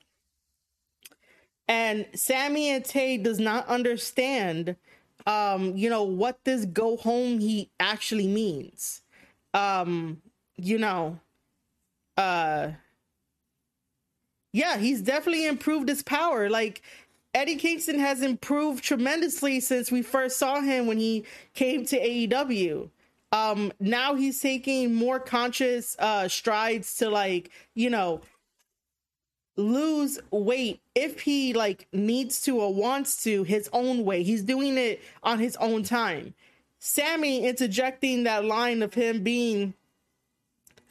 And 1.68 2.06
Sammy 2.14 2.70
and 2.70 2.84
Tay 2.84 3.18
does 3.18 3.40
not 3.40 3.68
understand 3.68 4.76
um, 5.26 5.76
you 5.76 5.90
know, 5.90 6.04
what 6.04 6.44
this 6.44 6.66
go 6.66 6.98
home 6.98 7.40
heat 7.40 7.70
actually 7.80 8.28
means. 8.28 9.02
Um, 9.54 10.22
you 10.56 10.78
know, 10.78 11.20
uh 12.18 12.72
yeah, 14.54 14.78
he's 14.78 15.02
definitely 15.02 15.46
improved 15.46 15.88
his 15.88 16.04
power. 16.04 16.50
Like 16.50 16.82
Eddie 17.34 17.56
Kingston 17.56 18.00
has 18.00 18.22
improved 18.22 18.84
tremendously 18.84 19.60
since 19.62 19.92
we 19.92 20.02
first 20.02 20.38
saw 20.38 20.60
him 20.60 20.88
when 20.88 20.98
he 20.98 21.26
came 21.54 21.86
to 21.86 21.98
AEW. 22.00 22.90
Um, 23.32 23.72
now 23.80 24.16
he's 24.16 24.42
taking 24.42 24.94
more 24.94 25.20
conscious 25.20 25.96
uh 26.00 26.28
strides 26.28 26.96
to 26.98 27.10
like, 27.10 27.50
you 27.76 27.90
know, 27.90 28.22
lose 29.58 30.20
weight 30.32 30.82
if 30.96 31.22
he 31.22 31.54
like 31.54 31.88
needs 31.92 32.42
to 32.42 32.60
or 32.60 32.74
wants 32.74 33.24
to 33.24 33.44
his 33.44 33.70
own 33.74 34.06
way. 34.06 34.24
He's 34.24 34.44
doing 34.44 34.78
it 34.78 35.02
on 35.24 35.40
his 35.40 35.56
own 35.58 35.84
time. 35.84 36.34
Sammy 36.80 37.46
interjecting 37.46 38.24
that 38.24 38.46
line 38.46 38.82
of 38.82 38.94
him 38.94 39.24
being 39.24 39.74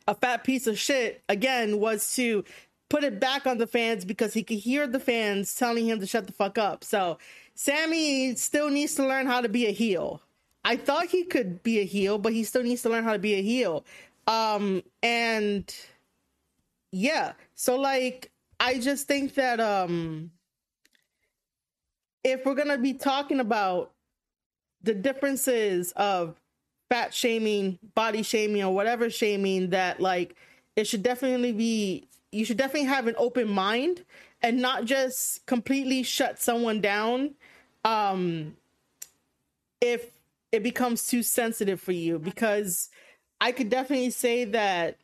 a 0.07 0.14
fat 0.14 0.45
piece 0.45 0.67
of 0.67 0.79
shit 0.79 1.23
again 1.29 1.81
was 1.81 2.14
to 2.14 2.45
put 2.88 3.05
it 3.05 3.21
back 3.21 3.47
on 3.47 3.59
the 3.59 3.67
fans 3.67 4.05
because 4.05 4.35
he 4.35 4.43
could 4.43 4.59
hear 4.59 4.87
the 4.87 5.00
fans 5.00 5.55
telling 5.55 5.87
him 5.87 6.00
to 6.00 6.07
shut 6.07 6.26
the 6.26 6.33
fuck 6.33 6.59
up. 6.59 6.85
So 6.85 7.19
Sammy 7.55 8.35
still 8.37 8.71
needs 8.71 8.95
to 8.97 9.07
learn 9.07 9.26
how 9.26 9.40
to 9.40 9.49
be 9.49 9.67
a 9.67 9.73
heel. 9.73 10.21
I 10.64 10.76
thought 10.76 11.07
he 11.07 11.25
could 11.25 11.62
be 11.62 11.81
a 11.81 11.85
heel, 11.85 12.19
but 12.19 12.33
he 12.33 12.45
still 12.45 12.62
needs 12.62 12.83
to 12.83 12.88
learn 12.88 13.05
how 13.05 13.12
to 13.12 13.19
be 13.19 13.35
a 13.35 13.43
heel. 13.43 13.85
Um 14.26 14.83
and 15.02 15.75
yeah, 16.93 17.33
so 17.55 17.81
like 17.81 18.31
I 18.61 18.79
just 18.79 19.09
think 19.09 19.35
that 19.35 19.59
um 19.61 20.31
if 22.23 22.45
we're 22.45 22.55
gonna 22.55 22.79
be 22.79 22.95
talking 22.95 23.40
about 23.40 23.93
the 24.83 24.95
differences 24.95 25.93
of 25.93 26.37
fat 26.90 27.14
shaming, 27.14 27.79
body 27.95 28.23
shaming, 28.23 28.62
or 28.62 28.75
whatever 28.75 29.11
shaming, 29.11 29.71
that 29.71 30.00
like 30.00 30.37
it 30.76 30.87
should 30.87 31.02
definitely 31.02 31.52
be 31.52 32.09
you 32.33 32.45
should 32.45 32.57
definitely 32.57 32.88
have 32.88 33.07
an 33.07 33.14
open 33.19 33.49
mind 33.49 34.05
and 34.43 34.61
not 34.61 34.85
just 34.85 35.45
completely 35.47 36.02
shut 36.02 36.40
someone 36.40 36.81
down 36.81 37.35
um 37.85 38.57
if 39.81 40.11
it 40.52 40.62
becomes 40.62 41.07
too 41.07 41.23
sensitive 41.23 41.81
for 41.81 41.93
you 41.93 42.19
because 42.19 42.90
I 43.40 43.52
could 43.52 43.71
definitely 43.71 44.11
say 44.11 44.45
that 44.47 44.99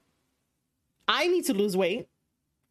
I 1.09 1.27
need 1.29 1.45
to 1.47 1.55
lose 1.55 1.77
weight. 1.77 2.09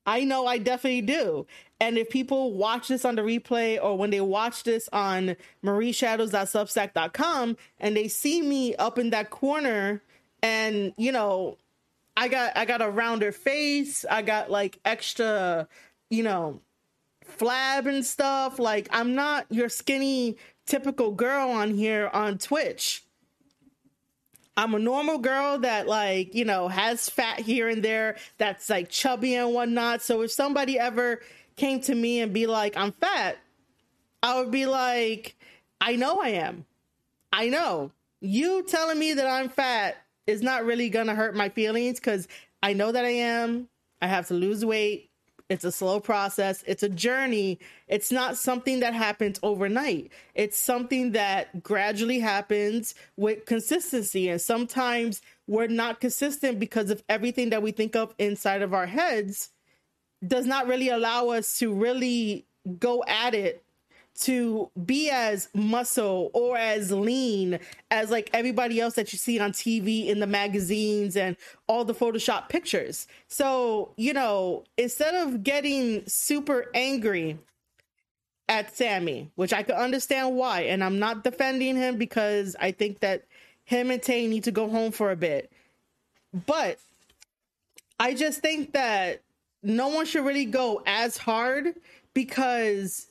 I 0.06 0.24
know 0.24 0.46
I 0.46 0.58
definitely 0.58 1.02
do. 1.02 1.48
And 1.80 1.98
if 1.98 2.10
people 2.10 2.54
watch 2.54 2.88
this 2.88 3.04
on 3.06 3.16
the 3.16 3.22
replay 3.22 3.82
or 3.82 3.98
when 3.98 4.10
they 4.10 4.22
watch 4.22 4.64
this 4.64 4.88
on 4.94 5.36
marieshadows.substack.com 5.64 7.58
and 7.80 7.98
they 7.98 8.08
see 8.08 8.42
me 8.42 8.76
up 8.76 8.98
in 8.98 9.10
that 9.10 9.30
corner 9.30 10.02
and, 10.42 10.94
you 10.98 11.12
know, 11.12 11.58
I 12.18 12.28
got 12.28 12.56
I 12.56 12.66
got 12.66 12.82
a 12.82 12.90
rounder 12.90 13.32
face, 13.32 14.06
I 14.10 14.22
got 14.22 14.50
like 14.50 14.80
extra, 14.86 15.68
you 16.10 16.24
know, 16.24 16.62
flab 17.38 17.88
and 17.88 18.06
stuff. 18.06 18.58
Like 18.58 18.88
I'm 18.92 19.16
not 19.16 19.46
your 19.50 19.70
skinny 19.70 20.38
typical 20.66 21.12
girl 21.12 21.50
on 21.50 21.74
here 21.74 22.10
on 22.14 22.38
Twitch. 22.38 23.05
I'm 24.58 24.74
a 24.74 24.80
normal 24.80 25.18
girl 25.18 25.60
that 25.60 25.88
like, 25.88 26.34
you 26.34 26.46
know, 26.46 26.68
has 26.68 27.10
fat 27.10 27.40
here 27.40 27.68
and 27.68 27.84
there, 27.84 28.18
that's 28.38 28.70
like 28.70 28.90
chubby 28.90 29.36
and 29.36 29.54
whatnot. 29.54 30.02
So 30.02 30.22
if 30.22 30.32
somebody 30.32 30.80
ever 30.80 31.22
came 31.58 31.82
to 31.82 31.96
me 31.96 32.22
and 32.22 32.34
be 32.34 32.48
like, 32.48 32.78
I'm 32.78 32.92
fat, 32.94 33.38
I 34.24 34.40
would 34.40 34.52
be 34.52 34.66
like, 34.66 35.36
I 35.82 35.96
know 35.96 36.22
I 36.22 36.30
am. 36.30 36.66
I 37.34 37.50
know. 37.50 37.92
You 38.22 38.64
telling 38.64 38.98
me 38.98 39.14
that 39.14 39.28
I'm 39.28 39.50
fat 39.50 39.98
is 40.26 40.42
not 40.42 40.66
really 40.66 40.90
gonna 40.90 41.16
hurt 41.16 41.36
my 41.36 41.50
feelings 41.50 42.00
because 42.00 42.28
I 42.64 42.74
know 42.74 42.92
that 42.92 43.06
I 43.06 43.10
am. 43.10 43.68
I 44.02 44.08
have 44.08 44.28
to 44.28 44.34
lose 44.34 44.66
weight. 44.66 45.10
It's 45.50 45.64
a 45.64 45.72
slow 45.72 46.00
process. 46.00 46.64
It's 46.66 46.82
a 46.82 46.90
journey. 46.90 47.60
It's 47.88 48.12
not 48.12 48.38
something 48.38 48.80
that 48.80 48.94
happens 48.94 49.40
overnight. 49.44 50.12
It's 50.34 50.58
something 50.58 51.12
that 51.12 51.62
gradually 51.62 52.20
happens 52.20 52.96
with 53.16 53.46
consistency. 53.46 54.30
And 54.30 54.42
sometimes 54.42 55.22
we're 55.48 55.68
not 55.68 56.02
consistent 56.02 56.60
because 56.60 56.90
of 56.90 57.04
everything 57.10 57.52
that 57.52 57.62
we 57.62 57.72
think 57.72 57.96
of 57.96 58.16
inside 58.18 58.64
of 58.64 58.74
our 58.74 58.88
heads 58.88 59.50
does 60.26 60.46
not 60.46 60.68
really 60.68 60.90
allow 60.90 61.30
us 61.30 61.60
to 61.60 61.74
really 61.74 62.48
go 62.80 63.04
at 63.08 63.36
it 63.36 63.65
to 64.22 64.70
be 64.86 65.10
as 65.10 65.50
muscle 65.54 66.32
or 66.34 66.58
as 66.58 66.92
lean 66.92 67.60
as 67.92 68.10
like 68.10 68.30
everybody 68.34 68.80
else 68.80 68.96
that 68.96 69.12
you 69.12 69.20
see 69.20 69.40
on 69.40 69.52
TV 69.52 70.08
in 70.08 70.20
the 70.20 70.28
magazines 70.28 71.18
and 71.18 71.36
all 71.68 71.84
the 71.84 71.94
Photoshop 71.94 72.48
pictures. 72.48 73.08
So, 73.28 73.94
you 73.98 74.14
know, 74.14 74.64
instead 74.78 75.16
of 75.16 75.44
getting 75.44 76.04
super 76.08 76.72
angry 76.74 77.38
at 78.48 78.76
Sammy, 78.76 79.32
which 79.36 79.52
I 79.52 79.64
could 79.64 79.76
understand 79.76 80.36
why, 80.36 80.62
and 80.62 80.84
I'm 80.84 81.00
not 81.00 81.24
defending 81.24 81.76
him 81.76 81.98
because 81.98 82.56
I 82.60 82.72
think 82.72 83.00
that 83.00 83.26
him 83.66 83.92
and 83.92 84.02
Tay 84.02 84.28
need 84.28 84.46
to 84.46 84.52
go 84.52 84.70
home 84.70 84.92
for 84.92 85.12
a 85.12 85.16
bit. 85.16 85.52
But 86.46 86.80
I 88.00 88.14
just 88.14 88.40
think 88.40 88.74
that 88.74 89.22
no 89.64 89.90
one 89.90 90.06
should 90.06 90.26
really 90.26 90.46
go 90.46 90.84
as 90.86 91.18
hard 91.18 91.76
because 92.14 93.08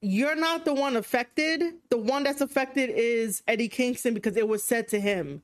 you're 0.00 0.36
not 0.36 0.64
the 0.64 0.74
one 0.74 0.96
affected. 0.96 1.62
The 1.90 1.98
one 1.98 2.22
that's 2.22 2.40
affected 2.40 2.90
is 2.90 3.42
Eddie 3.48 3.68
Kingston 3.68 4.14
because 4.14 4.36
it 4.36 4.48
was 4.48 4.62
said 4.62 4.88
to 4.88 5.00
him. 5.00 5.42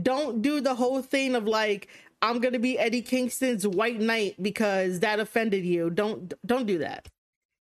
Don't 0.00 0.42
do 0.42 0.60
the 0.60 0.74
whole 0.74 1.02
thing 1.02 1.34
of 1.34 1.44
like 1.44 1.88
I'm 2.22 2.40
to 2.40 2.58
be 2.58 2.78
Eddie 2.78 3.02
Kingston's 3.02 3.66
white 3.66 4.00
knight 4.00 4.36
because 4.40 5.00
that 5.00 5.20
offended 5.20 5.64
you. 5.64 5.90
Don't 5.90 6.32
don't 6.46 6.66
do 6.66 6.78
that. 6.78 7.08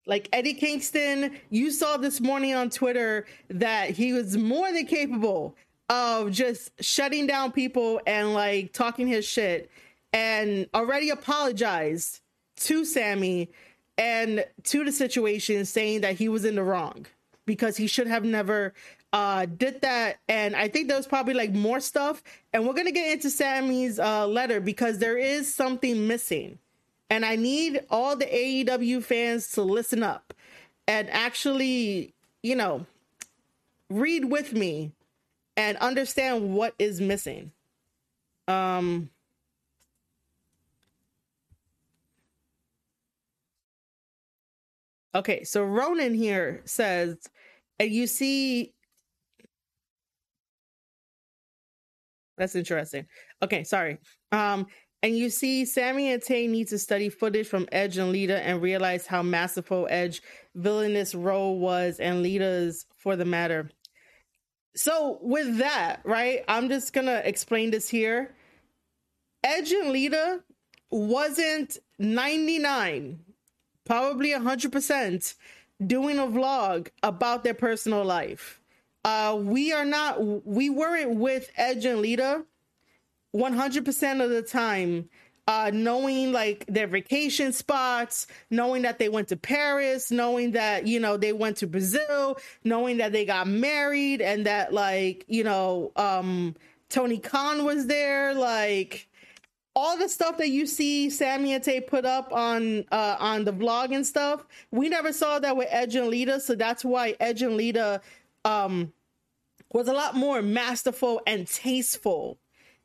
Like 0.07 0.29
Eddie 0.33 0.55
Kingston, 0.55 1.37
you 1.51 1.71
saw 1.71 1.97
this 1.97 2.21
morning 2.21 2.55
on 2.55 2.71
Twitter 2.71 3.27
that 3.49 3.91
he 3.91 4.13
was 4.13 4.37
more 4.37 4.73
than 4.73 4.87
capable 4.87 5.55
of 5.91 6.33
just 6.33 6.71
shutting 6.83 7.27
down 7.27 7.53
people 7.53 8.01
and 8.07 8.35
like 8.35 8.73
talking 8.73 9.07
his 9.07 9.27
shit 9.27 9.71
and 10.13 10.67
already 10.75 11.11
apologized 11.11 12.21
to 12.57 12.85
Sammy 12.85 13.51
and 13.99 14.45
to 14.63 14.85
the 14.85 14.93
situation 14.93 15.65
saying 15.65 16.01
that 16.03 16.15
he 16.15 16.29
was 16.29 16.45
in 16.45 16.55
the 16.55 16.63
wrong 16.63 17.05
because 17.45 17.77
he 17.77 17.89
should 17.89 18.07
have 18.07 18.25
never 18.25 18.73
uh 19.13 19.47
did 19.47 19.81
that. 19.81 20.19
And 20.29 20.55
i 20.55 20.69
think 20.69 20.89
there 20.89 20.97
was 20.97 21.07
probably 21.07 21.35
like 21.35 21.53
more 21.53 21.81
stuff. 21.81 22.23
And 22.53 22.67
we're 22.67 22.75
gonna 22.75 22.93
get 22.93 23.13
into 23.13 23.29
sammy's 23.31 23.99
uh 23.99 24.27
letter 24.27 24.61
because 24.61 24.99
there 24.99 25.19
is 25.19 25.53
something 25.53 26.07
missing. 26.07 26.59
And 27.11 27.25
I 27.25 27.37
need 27.37 27.85
all 27.91 28.17
the 28.17 28.27
AEW 28.27 29.03
fans 29.03 29.51
to 29.53 29.63
listen 29.63 30.03
up 30.03 30.35
and 30.87 31.09
actually, 31.11 32.15
you 32.43 32.55
know, 32.55 32.87
read 33.91 34.27
with 34.27 34.53
me 34.53 34.93
and 35.57 35.77
understand 35.79 36.55
what 36.55 36.75
is 36.79 37.01
missing. 37.01 37.51
Um 38.47 39.11
Okay, 45.19 45.43
so 45.43 45.65
Ronan 45.65 46.15
here 46.15 46.63
says, 46.65 47.17
and 47.81 47.91
you 47.91 48.07
see 48.07 48.73
That's 52.37 52.55
interesting. 52.55 53.05
Okay, 53.43 53.65
sorry. 53.65 53.99
Um, 54.31 54.69
and 55.03 55.19
you 55.19 55.29
see 55.29 55.65
Sammy 55.65 56.13
and 56.13 56.23
Tay 56.23 56.47
need 56.47 56.69
to 56.69 56.79
study 56.79 57.09
footage 57.09 57.49
from 57.49 57.67
Edge 57.73 57.99
and 57.99 58.13
Lita 58.13 58.41
and 58.47 58.63
realize 58.63 59.09
how 59.09 59.25
masterful 59.25 59.89
Edge 59.91 60.23
villainous 60.55 61.17
role 61.17 61.59
was 61.59 61.99
and 61.99 62.23
Lita's 62.23 62.87
for 62.97 63.17
the 63.17 63.25
matter. 63.25 63.73
So 64.77 65.19
with 65.21 65.59
that, 65.59 66.01
right, 66.05 66.45
I'm 66.47 66.69
just 66.69 66.93
gonna 66.93 67.23
explain 67.25 67.73
this 67.73 67.89
here. 67.89 68.37
Edge 69.43 69.73
and 69.73 69.91
Lita 69.91 70.45
wasn't 70.93 71.77
99, 71.99 73.19
probably 73.89 74.31
100% 74.31 75.35
doing 75.85 76.19
a 76.19 76.27
vlog 76.27 76.89
about 77.03 77.43
their 77.43 77.55
personal 77.55 78.05
life. 78.05 78.61
Uh, 79.03 79.37
we 79.41 79.73
are 79.73 79.87
not, 79.87 80.23
we 80.47 80.69
weren't 80.69 81.17
with 81.17 81.51
Edge 81.57 81.87
and 81.87 82.01
Lita 82.01 82.45
100% 83.35 84.25
of 84.25 84.31
the 84.31 84.43
time. 84.43 85.09
Uh, 85.47 85.71
knowing 85.73 86.31
like 86.31 86.67
their 86.69 86.87
vacation 86.87 87.55
spots, 87.55 88.27
knowing 88.51 88.83
that 88.83 88.99
they 88.99 89.09
went 89.09 89.29
to 89.29 89.37
Paris, 89.37 90.11
knowing 90.11 90.51
that, 90.51 90.87
you 90.87 91.01
know, 91.01 91.17
they 91.17 91.33
went 91.33 91.57
to 91.57 91.67
Brazil, 91.67 92.37
knowing 92.65 92.99
that 92.99 93.13
they 93.13 93.25
got 93.25 93.47
married 93.47 94.21
and 94.21 94.45
that 94.45 94.75
like, 94.75 95.25
you 95.27 95.43
know, 95.43 95.91
um, 95.97 96.55
Tony 96.91 97.17
Khan 97.19 97.65
was 97.65 97.87
there, 97.87 98.35
like 98.35 99.08
all 99.75 99.97
the 99.97 100.09
stuff 100.09 100.39
that 100.39 100.49
you 100.49 100.67
see 100.67 101.11
Sammy 101.11 101.53
and 101.53 101.63
Tay 101.63 101.81
put 101.81 102.05
up 102.05 102.33
on 102.33 102.85
uh 102.91 103.17
on 103.19 103.45
the 103.45 103.53
vlog 103.53 103.95
and 103.95 104.07
stuff, 104.07 104.45
we 104.71 104.89
never 104.89 105.13
saw 105.13 105.39
that 105.39 105.57
with 105.57 105.69
Edge 105.71 105.95
and 105.97 106.09
Lita, 106.09 106.41
so 106.41 106.55
that's 106.55 106.85
why 106.85 107.15
Edge 107.21 107.43
and 107.43 107.57
Lita 107.57 108.01
um 108.45 108.93
was 109.73 109.89
a 109.89 109.93
lot 109.93 110.15
more 110.15 110.43
masterful 110.43 111.21
and 111.27 111.47
tasteful. 111.47 112.39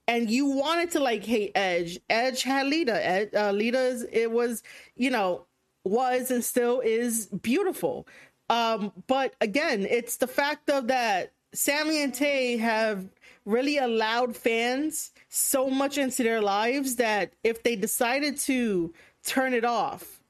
And 0.07 0.29
you 0.29 0.47
wanted 0.47 0.91
to 0.91 0.99
like 0.99 1.23
hate 1.23 1.53
Edge. 1.55 1.99
Edge 2.09 2.43
had 2.43 2.67
Lita. 2.67 3.05
Ed, 3.05 3.29
uh, 3.33 3.51
Lita's 3.51 4.05
it 4.11 4.31
was, 4.31 4.61
you 4.95 5.09
know, 5.09 5.45
was 5.85 6.29
and 6.29 6.43
still 6.43 6.81
is 6.81 7.27
beautiful. 7.27 8.05
Um, 8.49 8.91
but 9.07 9.33
again, 9.39 9.87
it's 9.89 10.17
the 10.17 10.27
fact 10.27 10.69
of 10.69 10.87
that 10.87 11.31
Sammy 11.53 12.03
and 12.03 12.13
Tay 12.13 12.57
have 12.57 13.07
really 13.45 13.77
allowed 13.77 14.35
fans 14.35 15.11
so 15.29 15.69
much 15.69 15.97
into 15.97 16.23
their 16.23 16.41
lives 16.41 16.95
that 16.97 17.33
if 17.43 17.63
they 17.63 17.75
decided 17.75 18.37
to 18.37 18.93
turn 19.25 19.53
it 19.53 19.65
off, 19.65 20.21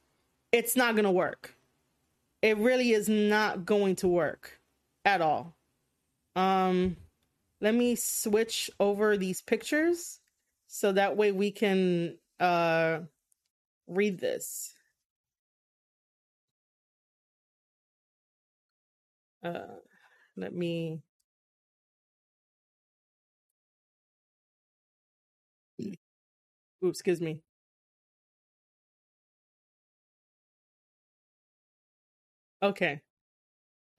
it's 0.51 0.75
not 0.75 0.95
going 0.95 1.05
to 1.05 1.11
work. 1.11 1.55
It 2.41 2.57
really 2.57 2.91
is 2.91 3.07
not 3.07 3.65
going 3.65 3.95
to 3.97 4.07
work 4.07 4.59
at 5.05 5.21
all. 5.21 5.55
Um, 6.35 6.97
let 7.61 7.75
me 7.75 7.95
switch 7.95 8.69
over 8.79 9.17
these 9.17 9.41
pictures 9.41 10.19
so 10.67 10.91
that 10.91 11.15
way 11.15 11.31
we 11.31 11.51
can 11.51 12.17
uh 12.39 12.99
read 13.87 14.19
this. 14.19 14.73
Uh, 19.43 19.59
let 20.37 20.53
me. 20.55 21.01
Excuse 26.83 27.21
me. 27.21 27.41
Okay. 32.61 33.01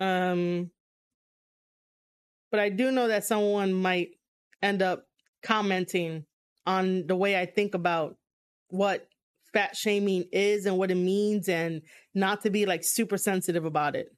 Um 0.01 0.70
but 2.51 2.61
I 2.61 2.68
do 2.68 2.92
know 2.92 3.09
that 3.09 3.25
someone 3.25 3.73
might 3.73 4.11
end 4.62 4.81
up 4.81 5.07
commenting 5.42 6.25
on 6.66 7.07
the 7.07 7.16
way 7.16 7.38
I 7.38 7.47
think 7.47 7.75
about 7.75 8.16
what 8.68 9.09
fat 9.53 9.77
shaming 9.77 10.25
is 10.33 10.66
and 10.66 10.79
what 10.79 10.90
it 10.90 10.97
means 10.97 11.49
and 11.49 11.83
not 12.14 12.42
to 12.42 12.51
be 12.51 12.66
like 12.66 12.83
super 12.85 13.18
sensitive 13.18 13.64
about 13.64 13.97
it. 13.97 14.09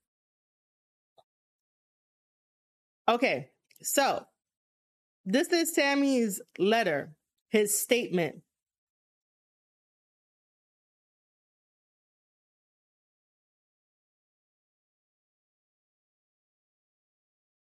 Okay, 3.09 3.48
so 3.83 4.26
this 5.24 5.48
is 5.52 5.74
Sammy's 5.74 6.40
letter, 6.59 7.14
his 7.50 7.81
statement. 7.81 8.42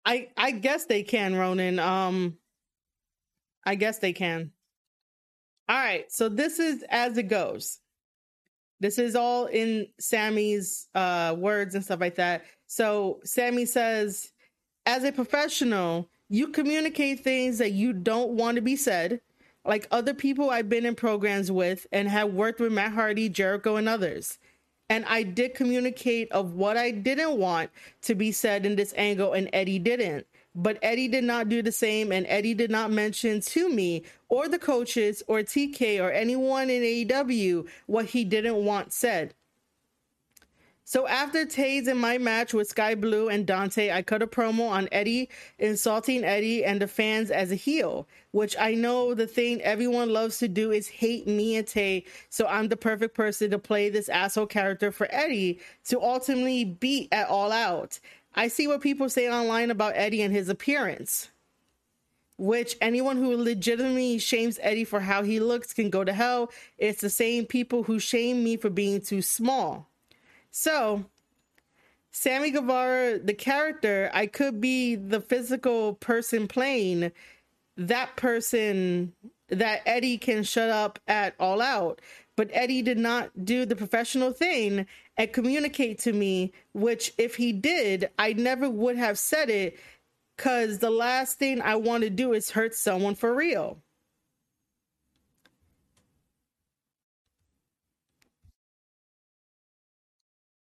I 0.05 0.29
I 0.37 0.51
guess 0.53 0.87
they 0.87 1.03
can, 1.03 1.35
Ronan. 1.35 1.79
Um 1.79 2.37
I 3.65 3.75
guess 3.75 3.99
they 3.99 4.13
can. 4.13 4.53
All 5.69 5.77
right, 5.77 6.11
so 6.11 6.29
this 6.29 6.59
is 6.59 6.85
as 6.89 7.17
it 7.17 7.25
goes. 7.25 7.79
This 8.81 8.99
is 8.99 9.15
all 9.15 9.47
in 9.47 9.87
Sammy's 9.99 10.89
uh 10.95 11.35
words 11.39 11.75
and 11.75 11.85
stuff 11.85 12.01
like 12.01 12.17
that. 12.17 12.45
So 12.67 13.21
Sammy 13.25 13.67
says, 13.67 14.33
as 14.87 15.05
a 15.05 15.13
professional, 15.13 16.09
you 16.29 16.49
communicate 16.49 17.21
things 17.21 17.59
that 17.59 17.73
you 17.73 17.93
don't 17.93 18.31
want 18.31 18.55
to 18.57 18.63
be 18.63 18.77
said, 18.77 19.21
like 19.65 19.87
other 19.91 20.15
people 20.15 20.51
I've 20.51 20.69
been 20.69 20.87
in 20.87 20.95
programs 20.95 21.51
with 21.51 21.87
and 21.93 22.09
have 22.09 22.33
worked 22.33 22.61
with 22.61 22.73
Matt 22.73 22.93
Hardy, 22.93 23.29
Jericho, 23.29 23.77
and 23.77 23.89
others 23.89 24.39
and 24.91 25.05
I 25.07 25.23
did 25.23 25.55
communicate 25.55 26.31
of 26.33 26.55
what 26.55 26.77
I 26.77 26.91
didn't 26.91 27.39
want 27.39 27.71
to 28.03 28.17
be 28.17 28.33
said 28.33 28.67
in 28.67 28.75
this 28.75 28.93
angle, 28.97 29.33
and 29.33 29.49
Eddie 29.53 29.79
didn't. 29.79 30.27
But 30.53 30.79
Eddie 30.83 31.07
did 31.07 31.23
not 31.23 31.49
do 31.49 31.63
the 31.63 31.71
same, 31.71 32.11
and 32.11 32.27
Eddie 32.29 32.55
did 32.55 32.73
not 32.73 32.91
mention 32.91 33.41
to 33.41 33.69
me 33.71 34.03
or 34.29 34.49
the 34.49 34.59
coaches 34.59 35.23
or 35.29 35.39
TK 35.39 36.03
or 36.03 36.11
anyone 36.11 36.69
in 36.69 36.83
AEW 36.83 37.69
what 37.87 38.07
he 38.07 38.25
didn't 38.25 38.65
want 38.65 38.93
said. 38.93 39.33
So 40.91 41.07
after 41.07 41.47
Taze 41.47 41.87
in 41.87 41.99
my 41.99 42.19
match 42.19 42.53
with 42.53 42.67
Skye 42.69 42.97
Blue 42.97 43.29
and 43.29 43.47
Dante, 43.47 43.93
I 43.93 44.03
cut 44.03 44.23
a 44.23 44.27
promo 44.27 44.69
on 44.69 44.89
Eddie 44.91 45.31
insulting 45.61 46.25
Eddie 46.25 46.65
and 46.65 46.83
the 46.83 46.89
fans 46.89 47.31
as 47.31 47.53
a 47.53 47.55
heel, 47.55 48.09
which 48.33 48.57
I 48.59 48.75
know 48.75 49.15
the 49.15 49.29
thing 49.29 49.63
everyone 49.63 50.13
loves 50.13 50.39
to 50.39 50.49
do 50.49 50.73
is 50.73 50.89
hate 50.89 51.29
me 51.29 51.55
and 51.55 51.65
Tay. 51.65 52.07
So 52.29 52.45
I'm 52.49 52.67
the 52.67 52.77
perfect 52.77 53.15
person 53.15 53.53
to 53.53 53.59
play 53.61 53.89
this 53.89 54.09
asshole 54.09 54.49
character 54.49 54.91
for 54.91 55.07
Eddie 55.13 55.61
to 55.85 56.03
ultimately 56.03 56.65
beat 56.65 57.07
at 57.13 57.29
All 57.29 57.53
Out. 57.53 58.01
I 58.35 58.49
see 58.49 58.67
what 58.67 58.81
people 58.81 59.09
say 59.09 59.31
online 59.31 59.71
about 59.71 59.93
Eddie 59.95 60.23
and 60.23 60.35
his 60.35 60.49
appearance. 60.49 61.29
Which 62.37 62.77
anyone 62.81 63.17
who 63.17 63.37
legitimately 63.37 64.19
shames 64.19 64.59
Eddie 64.61 64.83
for 64.83 64.99
how 64.99 65.23
he 65.23 65.39
looks 65.39 65.73
can 65.73 65.89
go 65.89 66.03
to 66.03 66.13
hell. 66.13 66.51
It's 66.79 67.01
the 67.01 67.11
same 67.11 67.47
people 67.47 67.85
who 67.85 68.01
shame 68.01 68.43
me 68.43 68.57
for 68.57 68.71
being 68.71 69.01
too 69.01 69.23
small. 69.23 69.90
So, 70.51 71.05
Sammy 72.13 72.51
Guevara, 72.51 73.19
the 73.19 73.35
character, 73.35 74.11
I 74.13 74.27
could 74.27 74.61
be 74.61 74.97
the 74.97 75.21
physical 75.21 75.95
person 75.95 76.49
playing 76.49 77.13
that 77.77 78.17
person 78.17 79.13
that 79.49 79.83
Eddie 79.87 80.19
can 80.19 80.43
shut 80.43 80.71
up 80.71 80.99
at 81.09 81.35
all 81.39 81.63
out. 81.63 82.01
But 82.37 82.51
Eddie 82.53 82.83
did 82.83 82.99
not 82.99 83.45
do 83.45 83.65
the 83.65 83.77
professional 83.77 84.33
thing 84.33 84.87
and 85.17 85.33
communicate 85.33 85.99
to 86.01 86.13
me, 86.13 86.53
which 86.73 87.13
if 87.19 87.37
he 87.37 87.53
did, 87.53 88.11
I 88.19 88.33
never 88.33 88.69
would 88.69 88.97
have 88.97 89.19
said 89.19 89.51
it 89.51 89.79
because 90.37 90.79
the 90.79 90.91
last 90.91 91.39
thing 91.39 91.61
I 91.61 91.77
want 91.77 92.03
to 92.03 92.11
do 92.11 92.33
is 92.33 92.51
hurt 92.51 92.75
someone 92.75 93.15
for 93.15 93.35
real. 93.35 93.79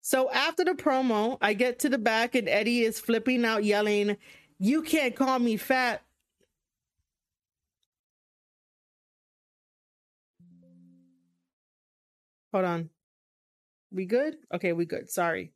So 0.05 0.29
after 0.29 0.63
the 0.63 0.73
promo, 0.73 1.39
I 1.41 1.55
get 1.55 1.79
to 1.79 1.89
the 1.89 1.97
back 1.97 2.35
and 2.35 2.47
Eddie 2.47 2.81
is 2.81 2.99
flipping 2.99 3.43
out, 3.43 3.63
yelling, 3.63 4.17
You 4.59 4.83
can't 4.83 5.15
call 5.15 5.39
me 5.39 5.57
fat. 5.57 6.03
Hold 12.53 12.65
on. 12.65 12.89
We 13.91 14.05
good? 14.05 14.37
Okay, 14.53 14.73
we 14.73 14.85
good. 14.85 15.09
Sorry. 15.09 15.53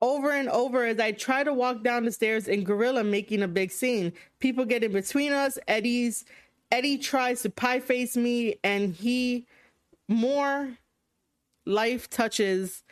Over 0.00 0.30
and 0.30 0.48
over 0.48 0.84
as 0.84 1.00
I 1.00 1.10
try 1.10 1.42
to 1.42 1.52
walk 1.52 1.82
down 1.82 2.04
the 2.04 2.12
stairs 2.12 2.46
and 2.46 2.64
Gorilla 2.64 3.02
making 3.02 3.42
a 3.42 3.48
big 3.48 3.72
scene. 3.72 4.12
People 4.38 4.64
get 4.64 4.84
in 4.84 4.92
between 4.92 5.32
us. 5.32 5.58
Eddie's 5.66 6.24
Eddie 6.70 6.98
tries 6.98 7.42
to 7.42 7.50
pie 7.50 7.80
face 7.80 8.16
me 8.16 8.60
and 8.62 8.94
he 8.94 9.48
more 10.06 10.78
life 11.68 12.10
touches 12.10 12.82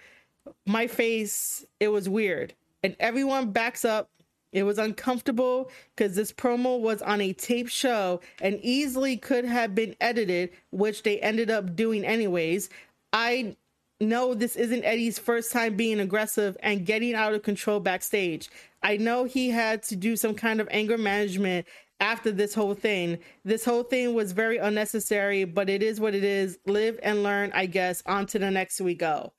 my 0.66 0.86
face, 0.86 1.64
it 1.80 1.88
was 1.88 2.08
weird. 2.08 2.54
And 2.82 2.94
everyone 3.00 3.50
backs 3.50 3.84
up. 3.84 4.10
It 4.52 4.62
was 4.62 4.78
uncomfortable 4.78 5.70
because 5.94 6.14
this 6.14 6.32
promo 6.32 6.80
was 6.80 7.02
on 7.02 7.20
a 7.20 7.32
tape 7.32 7.68
show 7.68 8.20
and 8.40 8.58
easily 8.62 9.16
could 9.16 9.44
have 9.44 9.74
been 9.74 9.96
edited, 10.00 10.50
which 10.70 11.02
they 11.02 11.18
ended 11.20 11.50
up 11.50 11.74
doing 11.74 12.04
anyways. 12.04 12.70
I 13.12 13.56
know 14.00 14.34
this 14.34 14.56
isn't 14.56 14.84
Eddie's 14.84 15.18
first 15.18 15.52
time 15.52 15.76
being 15.76 16.00
aggressive 16.00 16.56
and 16.62 16.86
getting 16.86 17.14
out 17.14 17.34
of 17.34 17.42
control 17.42 17.80
backstage. 17.80 18.48
I 18.82 18.96
know 18.98 19.24
he 19.24 19.50
had 19.50 19.82
to 19.84 19.96
do 19.96 20.16
some 20.16 20.34
kind 20.34 20.60
of 20.60 20.68
anger 20.70 20.96
management 20.96 21.66
after 22.00 22.30
this 22.30 22.54
whole 22.54 22.74
thing. 22.74 23.18
This 23.44 23.64
whole 23.64 23.82
thing 23.82 24.14
was 24.14 24.32
very 24.32 24.58
unnecessary, 24.58 25.44
but 25.44 25.68
it 25.68 25.82
is 25.82 26.00
what 26.00 26.14
it 26.14 26.24
is. 26.24 26.58
Live 26.66 26.98
and 27.02 27.22
learn, 27.22 27.50
I 27.54 27.66
guess. 27.66 28.02
On 28.06 28.26
to 28.26 28.38
the 28.38 28.50
next 28.50 28.80
we 28.80 28.94
go. 28.94 29.32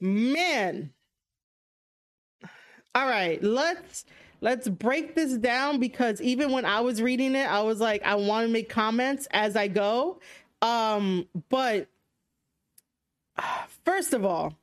Man. 0.00 0.92
All 2.94 3.06
right, 3.06 3.42
let's 3.42 4.06
let's 4.40 4.68
break 4.68 5.14
this 5.14 5.34
down 5.34 5.78
because 5.78 6.20
even 6.22 6.50
when 6.50 6.64
I 6.64 6.80
was 6.80 7.02
reading 7.02 7.34
it, 7.34 7.46
I 7.46 7.60
was 7.60 7.78
like 7.78 8.02
I 8.04 8.14
want 8.14 8.46
to 8.46 8.52
make 8.52 8.70
comments 8.70 9.28
as 9.32 9.54
I 9.54 9.68
go. 9.68 10.20
Um, 10.62 11.28
but 11.50 11.88
first 13.84 14.14
of 14.14 14.24
all, 14.24 14.54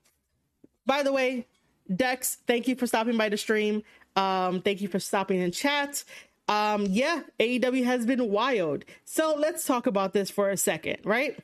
by 0.86 1.04
the 1.04 1.12
way, 1.13 1.47
Dex, 1.93 2.38
thank 2.47 2.67
you 2.67 2.76
for 2.76 2.88
stopping 2.88 3.17
by 3.17 3.30
the 3.30 3.38
stream. 3.38 3.84
Um, 4.15 4.62
thank 4.62 4.82
you 4.82 4.88
for 4.88 4.99
stopping 4.99 5.39
in 5.39 5.52
chat. 5.52 6.04
Um, 6.53 6.85
yeah, 6.87 7.21
AEW 7.39 7.83
has 7.85 8.05
been 8.05 8.29
wild. 8.29 8.85
So 9.05 9.35
let's 9.35 9.65
talk 9.65 9.87
about 9.87 10.13
this 10.13 10.29
for 10.29 10.51
a 10.51 10.57
second, 10.57 10.97
right? 11.03 11.39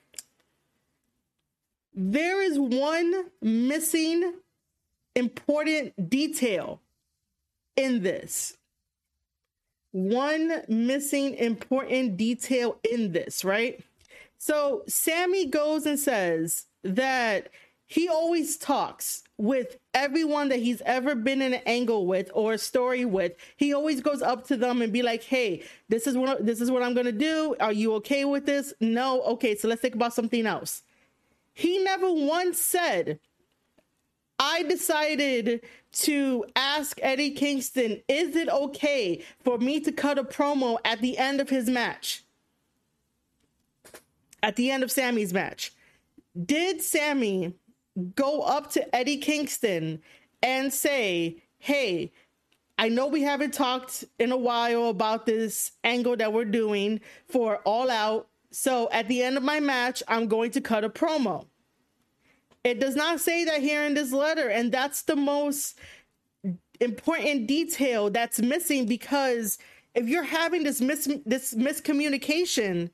There 1.95 2.43
is 2.43 2.59
one 2.59 3.25
missing 3.41 4.35
important 5.15 6.09
detail 6.09 6.79
in 7.75 8.03
this. 8.03 8.55
One 9.91 10.61
missing 10.67 11.33
important 11.33 12.15
detail 12.15 12.77
in 12.89 13.11
this, 13.11 13.43
right? 13.43 13.83
So 14.37 14.83
Sammy 14.87 15.47
goes 15.47 15.87
and 15.87 15.97
says 15.97 16.67
that 16.83 17.49
he 17.87 18.07
always 18.07 18.57
talks 18.57 19.23
with 19.39 19.77
everyone 19.99 20.47
that 20.49 20.59
he's 20.59 20.81
ever 20.85 21.13
been 21.13 21.41
in 21.41 21.53
an 21.53 21.61
angle 21.65 22.07
with 22.07 22.31
or 22.33 22.53
a 22.53 22.57
story 22.57 23.03
with 23.03 23.33
he 23.57 23.73
always 23.73 23.99
goes 23.99 24.21
up 24.21 24.47
to 24.47 24.55
them 24.55 24.81
and 24.81 24.93
be 24.93 25.03
like 25.03 25.23
hey 25.23 25.61
this 25.89 26.07
is 26.07 26.17
what 26.17 26.45
this 26.45 26.61
is 26.61 26.71
what 26.71 26.81
i'm 26.81 26.93
gonna 26.93 27.11
do. 27.11 27.55
Are 27.59 27.73
you 27.73 27.93
okay 27.95 28.23
with 28.25 28.45
this? 28.45 28.73
No. 28.79 29.21
Okay 29.23 29.55
so 29.55 29.67
let's 29.67 29.81
think 29.81 29.95
about 29.95 30.13
something 30.13 30.45
else. 30.45 30.83
He 31.53 31.83
never 31.83 32.11
once 32.11 32.59
said 32.59 33.19
i 34.41 34.63
decided 34.63 35.61
to 35.91 36.45
ask 36.55 36.97
eddie 37.01 37.31
kingston 37.31 38.01
is 38.07 38.37
it 38.37 38.47
okay 38.47 39.21
for 39.43 39.57
me 39.57 39.81
to 39.81 39.91
cut 39.91 40.17
a 40.17 40.23
promo 40.23 40.77
at 40.85 41.01
the 41.01 41.17
end 41.17 41.41
of 41.41 41.49
his 41.49 41.69
match? 41.69 42.23
At 44.41 44.55
the 44.55 44.71
end 44.71 44.83
of 44.83 44.91
sammy's 44.91 45.33
match. 45.33 45.73
Did 46.45 46.81
sammy 46.81 47.53
go 48.15 48.41
up 48.41 48.71
to 48.71 48.95
Eddie 48.95 49.17
Kingston 49.17 50.01
and 50.41 50.73
say, 50.73 51.43
hey, 51.59 52.11
I 52.77 52.87
know 52.89 53.07
we 53.07 53.23
haven't 53.23 53.53
talked 53.53 54.05
in 54.19 54.31
a 54.31 54.37
while 54.37 54.87
about 54.87 55.25
this 55.25 55.73
angle 55.83 56.15
that 56.17 56.31
we're 56.31 56.45
doing 56.45 57.01
for 57.27 57.57
All 57.65 57.89
Out. 57.89 58.29
So 58.51 58.89
at 58.91 59.07
the 59.07 59.21
end 59.21 59.37
of 59.37 59.43
my 59.43 59.59
match, 59.59 60.01
I'm 60.07 60.27
going 60.27 60.51
to 60.51 60.61
cut 60.61 60.83
a 60.83 60.89
promo. 60.89 61.45
It 62.63 62.79
does 62.79 62.95
not 62.95 63.19
say 63.19 63.45
that 63.45 63.61
here 63.61 63.83
in 63.83 63.93
this 63.93 64.11
letter. 64.11 64.49
And 64.49 64.71
that's 64.71 65.03
the 65.03 65.15
most 65.15 65.77
important 66.79 67.47
detail 67.47 68.09
that's 68.09 68.39
missing 68.39 68.85
because 68.85 69.57
if 69.93 70.07
you're 70.07 70.23
having 70.23 70.63
this 70.63 70.81
mis- 70.81 71.19
this 71.25 71.53
miscommunication, 71.53 72.91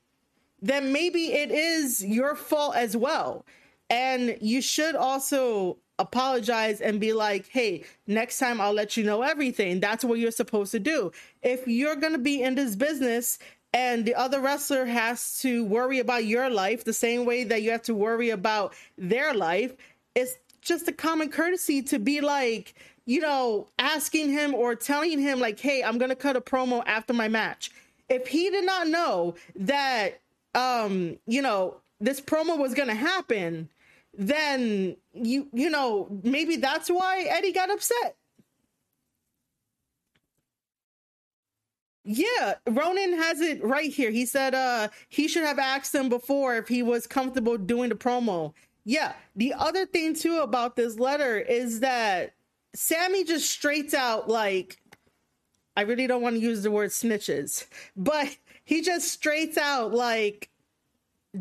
then 0.61 0.91
maybe 0.91 1.33
it 1.33 1.51
is 1.51 2.03
your 2.03 2.35
fault 2.35 2.75
as 2.75 2.97
well. 2.97 3.45
And 3.89 4.37
you 4.41 4.61
should 4.61 4.95
also 4.95 5.77
apologize 5.97 6.81
and 6.81 6.99
be 6.99 7.13
like, 7.13 7.47
hey, 7.47 7.83
next 8.07 8.39
time 8.39 8.59
I'll 8.59 8.73
let 8.73 8.97
you 8.97 9.03
know 9.03 9.21
everything. 9.21 9.79
That's 9.79 10.03
what 10.03 10.19
you're 10.19 10.31
supposed 10.31 10.71
to 10.71 10.79
do. 10.79 11.11
If 11.41 11.67
you're 11.67 11.95
going 11.95 12.13
to 12.13 12.19
be 12.19 12.41
in 12.41 12.55
this 12.55 12.75
business 12.75 13.39
and 13.73 14.05
the 14.05 14.15
other 14.15 14.41
wrestler 14.41 14.85
has 14.85 15.39
to 15.39 15.63
worry 15.65 15.99
about 15.99 16.25
your 16.25 16.49
life 16.49 16.83
the 16.83 16.93
same 16.93 17.25
way 17.25 17.43
that 17.45 17.61
you 17.61 17.71
have 17.71 17.83
to 17.83 17.93
worry 17.93 18.29
about 18.29 18.73
their 18.97 19.33
life, 19.33 19.73
it's 20.15 20.37
just 20.61 20.87
a 20.87 20.91
common 20.91 21.29
courtesy 21.29 21.81
to 21.83 21.99
be 21.99 22.21
like, 22.21 22.73
you 23.05 23.21
know, 23.21 23.67
asking 23.77 24.31
him 24.31 24.53
or 24.55 24.75
telling 24.75 25.19
him, 25.19 25.39
like, 25.39 25.59
hey, 25.59 25.83
I'm 25.83 25.97
going 25.97 26.09
to 26.09 26.15
cut 26.15 26.35
a 26.35 26.41
promo 26.41 26.83
after 26.87 27.13
my 27.13 27.27
match. 27.27 27.71
If 28.09 28.27
he 28.27 28.49
did 28.49 28.65
not 28.65 28.87
know 28.87 29.35
that, 29.55 30.19
um, 30.55 31.17
you 31.27 31.41
know, 31.41 31.75
this 31.99 32.19
promo 32.19 32.57
was 32.57 32.73
going 32.73 32.89
to 32.89 32.95
happen, 32.95 33.69
then 34.17 34.97
you 35.13 35.47
you 35.53 35.69
know 35.69 36.07
maybe 36.23 36.55
that's 36.57 36.89
why 36.89 37.25
Eddie 37.29 37.51
got 37.51 37.69
upset. 37.71 38.15
Yeah, 42.03 42.55
Ronan 42.67 43.13
has 43.17 43.41
it 43.41 43.63
right 43.63 43.91
here. 43.91 44.11
He 44.11 44.25
said 44.25 44.53
uh 44.53 44.89
he 45.09 45.27
should 45.27 45.43
have 45.43 45.59
asked 45.59 45.93
him 45.93 46.09
before 46.09 46.55
if 46.55 46.67
he 46.67 46.83
was 46.83 47.07
comfortable 47.07 47.57
doing 47.57 47.89
the 47.89 47.95
promo. 47.95 48.53
Yeah, 48.83 49.13
the 49.35 49.53
other 49.53 49.85
thing 49.85 50.13
too 50.13 50.39
about 50.39 50.75
this 50.75 50.99
letter 50.99 51.39
is 51.39 51.79
that 51.79 52.33
Sammy 52.75 53.23
just 53.23 53.49
straight 53.49 53.93
out 53.93 54.29
like 54.29 54.77
I 55.75 55.81
really 55.81 56.07
don't 56.07 56.21
want 56.21 56.35
to 56.35 56.41
use 56.41 56.63
the 56.63 56.71
word 56.71 56.91
snitches, 56.91 57.65
but 57.97 58.37
he 58.63 58.81
just 58.81 59.11
straight 59.11 59.57
out 59.57 59.93
like 59.93 60.49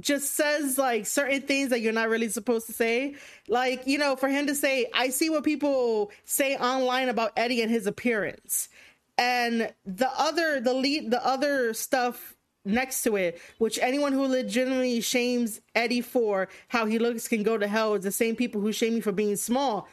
just 0.01 0.35
says 0.35 0.79
like 0.79 1.07
certain 1.07 1.43
things 1.43 1.71
that 1.71 1.81
you're 1.81 1.93
not 1.93 2.09
really 2.09 2.29
supposed 2.29 2.67
to 2.67 2.73
say. 2.73 3.17
Like, 3.49 3.87
you 3.87 3.99
know, 3.99 4.17
for 4.17 4.29
him 4.29 4.47
to 4.47 4.55
say, 4.55 4.91
I 4.95 5.11
see 5.11 5.31
what 5.31 5.45
people 5.45 6.11
say 6.25 6.57
online 6.57 7.09
about 7.09 7.33
Eddie 7.37 7.63
and 7.63 7.71
his 7.71 7.87
appearance. 7.87 8.69
And 9.17 9.73
the 9.87 10.11
other 10.19 10.61
the 10.61 10.75
lead 10.75 11.11
the 11.11 11.25
other 11.25 11.73
stuff 11.73 12.35
next 12.65 13.03
to 13.03 13.17
it, 13.17 13.41
which 13.59 13.79
anyone 13.81 14.13
who 14.13 14.27
legitimately 14.27 15.01
shames 15.01 15.61
Eddie 15.75 16.01
for 16.01 16.49
how 16.69 16.87
he 16.87 16.99
looks 16.99 17.29
can 17.29 17.43
go 17.43 17.59
to 17.59 17.67
hell 17.67 17.95
is 17.95 18.05
the 18.05 18.11
same 18.11 18.35
people 18.35 18.61
who 18.61 18.73
shame 18.73 18.95
me 18.95 19.01
for 19.01 19.13
being 19.13 19.37
small. 19.37 19.87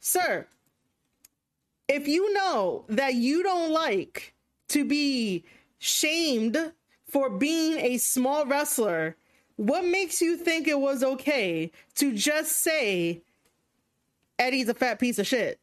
Sir, 0.00 0.46
if 1.88 2.06
you 2.06 2.32
know 2.32 2.84
that 2.88 3.14
you 3.14 3.42
don't 3.42 3.72
like 3.72 4.34
to 4.68 4.84
be 4.84 5.44
shamed 5.78 6.72
for 7.10 7.30
being 7.30 7.78
a 7.78 7.98
small 7.98 8.46
wrestler, 8.46 9.16
what 9.56 9.84
makes 9.84 10.22
you 10.22 10.36
think 10.36 10.66
it 10.66 10.78
was 10.78 11.02
okay 11.02 11.70
to 11.96 12.14
just 12.14 12.52
say 12.52 13.22
Eddie's 14.38 14.68
a 14.68 14.74
fat 14.74 14.98
piece 14.98 15.18
of 15.18 15.26
shit? 15.26 15.58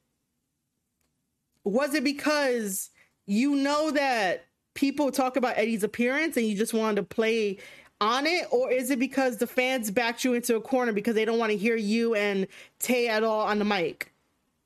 Was 1.63 1.93
it 1.93 2.03
because 2.03 2.91
you 3.25 3.55
know 3.55 3.91
that 3.91 4.45
people 4.73 5.11
talk 5.11 5.35
about 5.35 5.57
Eddie's 5.57 5.83
appearance 5.83 6.37
and 6.37 6.45
you 6.45 6.55
just 6.55 6.73
wanted 6.73 6.97
to 6.97 7.03
play 7.03 7.57
on 7.99 8.27
it? 8.27 8.45
Or 8.51 8.71
is 8.71 8.91
it 8.91 8.99
because 8.99 9.37
the 9.37 9.47
fans 9.47 9.89
backed 9.89 10.23
you 10.23 10.33
into 10.33 10.55
a 10.55 10.61
corner 10.61 10.93
because 10.93 11.15
they 11.15 11.25
don't 11.25 11.39
want 11.39 11.51
to 11.51 11.57
hear 11.57 11.75
you 11.75 12.13
and 12.13 12.47
Tay 12.79 13.07
at 13.07 13.23
all 13.23 13.41
on 13.41 13.59
the 13.59 13.65
mic? 13.65 14.13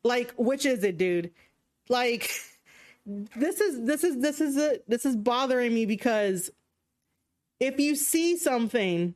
Like, 0.03 0.33
which 0.33 0.65
is 0.65 0.83
it, 0.83 0.97
dude? 0.97 1.31
Like, 1.89 2.29
this 3.05 3.61
is 3.61 3.83
this 3.85 4.03
is 4.03 4.21
this 4.21 4.41
is 4.41 4.57
a, 4.57 4.79
this 4.87 5.05
is 5.05 5.15
bothering 5.15 5.73
me 5.73 5.85
because 5.85 6.51
if 7.61 7.79
you 7.79 7.95
see 7.95 8.35
something, 8.37 9.13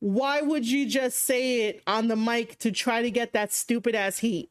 why 0.00 0.40
would 0.40 0.66
you 0.66 0.88
just 0.88 1.18
say 1.18 1.68
it 1.68 1.82
on 1.86 2.08
the 2.08 2.16
mic 2.16 2.58
to 2.60 2.72
try 2.72 3.02
to 3.02 3.10
get 3.10 3.34
that 3.34 3.52
stupid 3.52 3.94
ass 3.94 4.18
heat? 4.18 4.50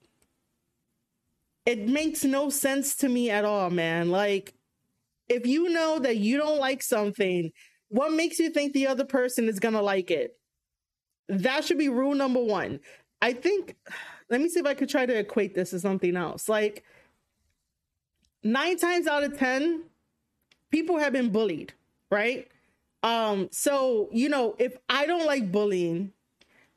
It 1.66 1.90
makes 1.90 2.24
no 2.24 2.52
sense 2.52 2.96
to 2.98 3.10
me 3.10 3.32
at 3.32 3.44
all, 3.44 3.72
man. 3.72 4.12
Like, 4.12 4.54
if 5.28 5.48
you 5.48 5.70
know 5.70 5.98
that 5.98 6.18
you 6.18 6.38
don't 6.38 6.60
like 6.60 6.84
something, 6.84 7.52
what 7.90 8.14
makes 8.14 8.38
you 8.38 8.52
think 8.52 8.74
the 8.74 8.86
other 8.86 9.06
person 9.06 9.50
is 9.50 9.60
gonna 9.60 9.82
like 9.82 10.12
it? 10.12 10.38
That 11.28 11.66
should 11.66 11.80
be 11.80 11.90
rule 11.90 12.14
number 12.14 12.44
one. 12.44 12.80
I 13.24 13.34
think, 13.34 13.76
let 14.30 14.40
me 14.40 14.50
see 14.50 14.60
if 14.60 14.68
I 14.68 14.76
could 14.76 14.90
try 14.90 15.08
to 15.08 15.18
equate 15.18 15.56
this 15.56 15.72
to 15.72 15.80
something 15.80 16.16
else. 16.16 16.48
Like, 16.48 16.84
nine 18.44 18.78
times 18.78 19.08
out 19.08 19.24
of 19.24 19.36
10, 19.36 19.82
people 20.70 21.00
have 21.00 21.14
been 21.14 21.32
bullied, 21.32 21.74
right? 22.12 22.48
Um, 23.06 23.50
so 23.54 24.10
you 24.14 24.30
know, 24.30 24.56
if 24.60 24.78
I 24.90 25.08
don't 25.08 25.28
like 25.28 25.54
bullying, 25.54 26.14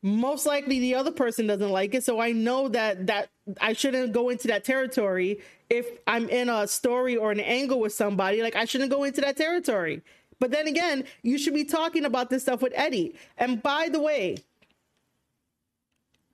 most 0.02 0.46
likely 0.46 0.80
the 0.80 0.94
other 0.96 1.12
person 1.12 1.46
doesn't 1.48 1.70
like 1.70 1.94
it. 1.94 2.04
So 2.04 2.20
I 2.20 2.32
know 2.32 2.68
that 2.70 3.06
that 3.08 3.30
I 3.60 3.74
shouldn't 3.74 4.12
go 4.12 4.30
into 4.30 4.48
that 4.48 4.64
territory 4.64 5.40
if 5.70 5.88
I'm 6.08 6.28
in 6.30 6.50
a 6.50 6.68
story 6.68 7.16
or 7.16 7.32
an 7.32 7.40
angle 7.40 7.80
with 7.80 7.94
somebody. 7.94 8.42
Like 8.42 8.56
I 8.56 8.66
shouldn't 8.66 8.90
go 8.92 9.04
into 9.04 9.22
that 9.22 9.36
territory 9.38 10.02
But 10.40 10.52
then 10.52 10.68
again, 10.68 11.04
you 11.22 11.38
should 11.38 11.54
be 11.54 11.64
talking 11.64 12.06
about 12.06 12.30
this 12.30 12.42
stuff 12.44 12.62
with 12.62 12.74
Eddie. 12.76 13.16
And 13.38 13.62
by 13.62 13.90
the 13.90 14.00
way, 14.00 14.38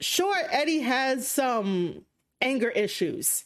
sure, 0.01 0.37
Eddie 0.51 0.81
has 0.81 1.29
some 1.29 2.05
anger 2.43 2.71
issues. 2.71 3.45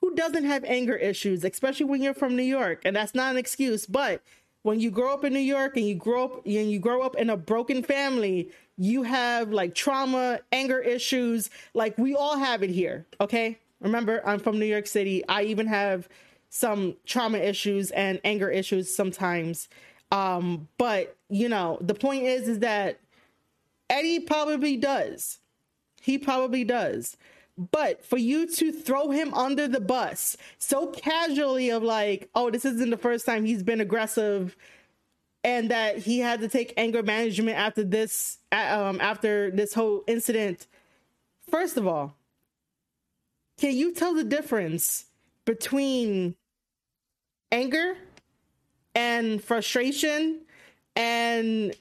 Who 0.00 0.14
doesn't 0.14 0.44
have 0.44 0.64
anger 0.64 0.96
issues, 0.96 1.44
especially 1.44 1.86
when 1.86 2.02
you're 2.02 2.14
from 2.14 2.36
New 2.36 2.42
York? 2.44 2.82
And 2.86 2.96
that's 2.96 3.14
not 3.14 3.32
an 3.32 3.38
excuse, 3.38 3.86
but 3.86 4.22
when 4.64 4.80
you 4.80 4.90
grow 4.90 5.12
up 5.12 5.24
in 5.24 5.34
New 5.34 5.40
York 5.40 5.76
and 5.76 5.86
you 5.86 5.94
grow 5.94 6.24
up 6.24 6.46
and 6.46 6.70
you 6.70 6.78
grow 6.78 7.02
up 7.02 7.16
in 7.16 7.28
a 7.28 7.36
broken 7.36 7.82
family, 7.82 8.50
you 8.78 9.02
have 9.02 9.52
like 9.52 9.74
trauma, 9.74 10.40
anger 10.52 10.80
issues. 10.80 11.50
Like 11.74 11.96
we 11.98 12.14
all 12.14 12.38
have 12.38 12.62
it 12.62 12.70
here. 12.70 13.06
Okay. 13.20 13.58
Remember, 13.80 14.26
I'm 14.26 14.40
from 14.40 14.58
New 14.58 14.64
York 14.64 14.86
City. 14.86 15.22
I 15.28 15.42
even 15.42 15.66
have 15.66 16.08
some 16.48 16.96
trauma 17.04 17.38
issues 17.38 17.90
and 17.90 18.18
anger 18.24 18.48
issues 18.48 18.92
sometimes. 18.94 19.68
Um, 20.10 20.66
but 20.78 21.14
you 21.28 21.50
know, 21.50 21.76
the 21.82 21.94
point 21.94 22.24
is, 22.24 22.48
is 22.48 22.60
that 22.60 22.98
Eddie 23.90 24.20
probably 24.20 24.78
does. 24.78 25.40
He 26.00 26.16
probably 26.16 26.64
does. 26.64 27.18
But 27.56 28.04
for 28.04 28.16
you 28.16 28.46
to 28.48 28.72
throw 28.72 29.10
him 29.10 29.32
under 29.32 29.68
the 29.68 29.80
bus 29.80 30.36
so 30.58 30.88
casually, 30.88 31.70
of 31.70 31.82
like, 31.82 32.28
oh, 32.34 32.50
this 32.50 32.64
isn't 32.64 32.90
the 32.90 32.96
first 32.96 33.26
time 33.26 33.44
he's 33.44 33.62
been 33.62 33.80
aggressive, 33.80 34.56
and 35.44 35.70
that 35.70 35.98
he 35.98 36.18
had 36.18 36.40
to 36.40 36.48
take 36.48 36.74
anger 36.76 37.02
management 37.02 37.56
after 37.56 37.84
this, 37.84 38.38
um, 38.50 39.00
after 39.00 39.50
this 39.50 39.74
whole 39.74 40.02
incident. 40.06 40.66
First 41.48 41.76
of 41.76 41.86
all, 41.86 42.16
can 43.58 43.76
you 43.76 43.92
tell 43.92 44.14
the 44.14 44.24
difference 44.24 45.04
between 45.44 46.34
anger 47.52 47.96
and 48.94 49.42
frustration 49.42 50.40
and 50.96 51.74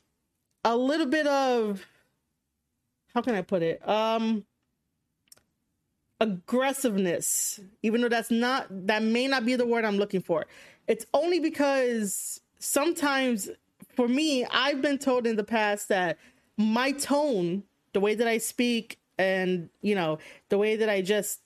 a 0.64 0.76
little 0.76 1.08
bit 1.08 1.26
of 1.26 1.86
how 3.14 3.22
can 3.22 3.36
I 3.36 3.42
put 3.42 3.64
it? 3.64 3.88
Um 3.88 4.46
aggressiveness, 6.19 7.60
even 7.82 8.02
though 8.02 8.10
that's 8.10 8.32
not 8.32 8.67
that 8.88 9.04
may 9.04 9.28
not 9.28 9.45
be 9.45 9.56
the 9.56 9.65
word 9.65 9.86
I'm 9.86 9.97
looking 9.97 10.21
for. 10.21 10.45
It's 10.88 11.06
only 11.13 11.39
because 11.39 12.41
sometimes 12.60 13.49
for 13.95 14.08
me, 14.08 14.45
I've 14.45 14.82
been 14.82 14.97
told 14.97 15.28
in 15.28 15.36
the 15.36 15.43
past 15.43 15.89
that 15.89 16.17
my 16.58 16.91
tone, 16.91 17.63
the 17.93 17.99
way 17.99 18.15
that 18.15 18.28
I 18.28 18.38
speak 18.38 18.99
and, 19.17 19.69
you 19.82 19.95
know, 19.95 20.19
the 20.49 20.58
way 20.58 20.76
that 20.76 20.89
I 20.89 21.02
just 21.02 21.41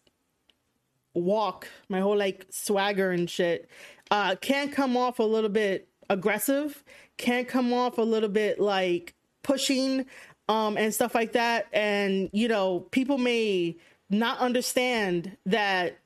walk, 1.14 1.68
my 1.90 2.00
whole 2.00 2.18
like 2.18 2.46
swagger 2.50 3.12
and 3.12 3.30
shit, 3.30 3.70
uh, 4.12 4.36
can 4.36 4.70
come 4.70 4.96
off 4.96 5.20
a 5.20 5.24
little 5.24 5.50
bit 5.50 5.90
aggressive, 6.10 6.84
can 7.18 7.46
come 7.46 7.74
off 7.74 7.98
a 7.98 8.04
little 8.04 8.30
bit 8.30 8.60
like 8.60 9.14
pushing, 9.44 10.06
um, 10.48 10.78
and 10.78 10.94
stuff 10.94 11.14
like 11.14 11.34
that. 11.34 11.68
And, 11.74 12.30
you 12.32 12.48
know, 12.48 12.82
people 12.92 13.18
may 13.18 13.78
not 14.10 14.40
understand 14.40 15.38
that 15.46 15.98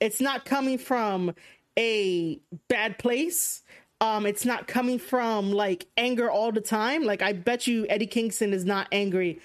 it's 0.00 0.20
not 0.20 0.44
coming 0.44 0.78
from 0.78 1.34
a 1.78 2.40
bad 2.68 2.98
place. 2.98 3.62
Um, 4.00 4.26
it's 4.26 4.44
not 4.44 4.66
coming 4.66 4.98
from 4.98 5.52
like 5.52 5.86
anger 5.96 6.30
all 6.30 6.52
the 6.52 6.60
time. 6.60 7.04
Like 7.04 7.22
I 7.22 7.32
bet 7.32 7.66
you 7.66 7.86
Eddie 7.88 8.06
Kingston 8.06 8.52
is 8.52 8.64
not 8.64 8.88
angry 8.92 9.40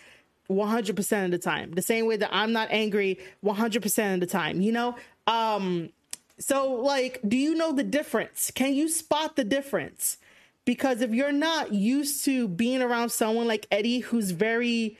100% 0.49 1.25
of 1.25 1.31
the 1.31 1.37
time. 1.37 1.71
The 1.71 1.81
same 1.81 2.07
way 2.07 2.17
that 2.17 2.29
I'm 2.31 2.51
not 2.51 2.69
angry 2.71 3.19
100% 3.43 4.13
of 4.13 4.19
the 4.19 4.25
time, 4.25 4.61
you 4.61 4.71
know? 4.71 4.95
Um 5.27 5.89
so 6.39 6.73
like 6.73 7.19
do 7.27 7.37
you 7.37 7.55
know 7.55 7.71
the 7.71 7.83
difference? 7.83 8.51
Can 8.51 8.73
you 8.73 8.89
spot 8.89 9.35
the 9.35 9.43
difference? 9.43 10.17
Because 10.65 11.01
if 11.01 11.11
you're 11.11 11.31
not 11.31 11.73
used 11.73 12.25
to 12.25 12.47
being 12.47 12.81
around 12.81 13.09
someone 13.09 13.47
like 13.47 13.65
Eddie 13.71 13.99
who's 13.99 14.31
very 14.31 14.97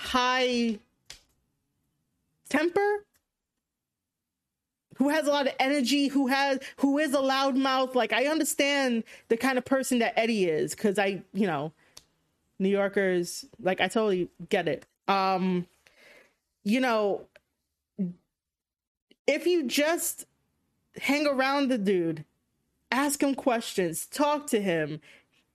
high 0.00 0.78
temper 2.48 3.04
who 4.96 5.10
has 5.10 5.26
a 5.26 5.30
lot 5.30 5.46
of 5.46 5.52
energy 5.60 6.08
who 6.08 6.26
has 6.26 6.58
who 6.78 6.98
is 6.98 7.12
a 7.12 7.18
loudmouth 7.18 7.94
like 7.94 8.12
i 8.12 8.24
understand 8.24 9.04
the 9.28 9.36
kind 9.36 9.58
of 9.58 9.64
person 9.64 9.98
that 9.98 10.18
eddie 10.18 10.46
is 10.46 10.74
because 10.74 10.98
i 10.98 11.22
you 11.34 11.46
know 11.46 11.70
new 12.58 12.70
yorkers 12.70 13.44
like 13.62 13.80
i 13.80 13.88
totally 13.88 14.28
get 14.48 14.66
it. 14.68 14.86
Um 15.06 15.66
you 16.64 16.80
know 16.80 17.26
if 19.26 19.46
you 19.46 19.64
just 19.64 20.24
hang 20.96 21.26
around 21.26 21.68
the 21.68 21.78
dude 21.78 22.24
ask 22.90 23.22
him 23.22 23.34
questions 23.34 24.06
talk 24.06 24.46
to 24.46 24.60
him 24.60 25.00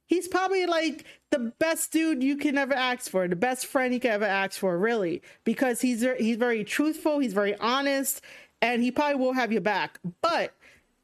he's 0.06 0.28
probably 0.28 0.66
like 0.66 1.06
the 1.32 1.40
best 1.60 1.92
dude 1.92 2.24
you 2.24 2.38
can 2.38 2.58
ever 2.58 2.74
ask 2.74 3.10
for, 3.10 3.28
the 3.28 3.36
best 3.36 3.66
friend 3.66 3.94
you 3.94 4.00
can 4.00 4.12
ever 4.12 4.26
ask 4.26 4.60
for, 4.60 4.78
really, 4.78 5.22
because 5.44 5.82
he's 5.82 6.06
he's 6.18 6.38
very 6.38 6.64
truthful, 6.64 7.20
he's 7.20 7.34
very 7.34 7.56
honest, 7.58 8.22
and 8.62 8.84
he 8.84 8.92
probably 8.92 9.16
will 9.16 9.34
have 9.34 9.52
your 9.52 9.62
back. 9.62 10.00
But 10.22 10.54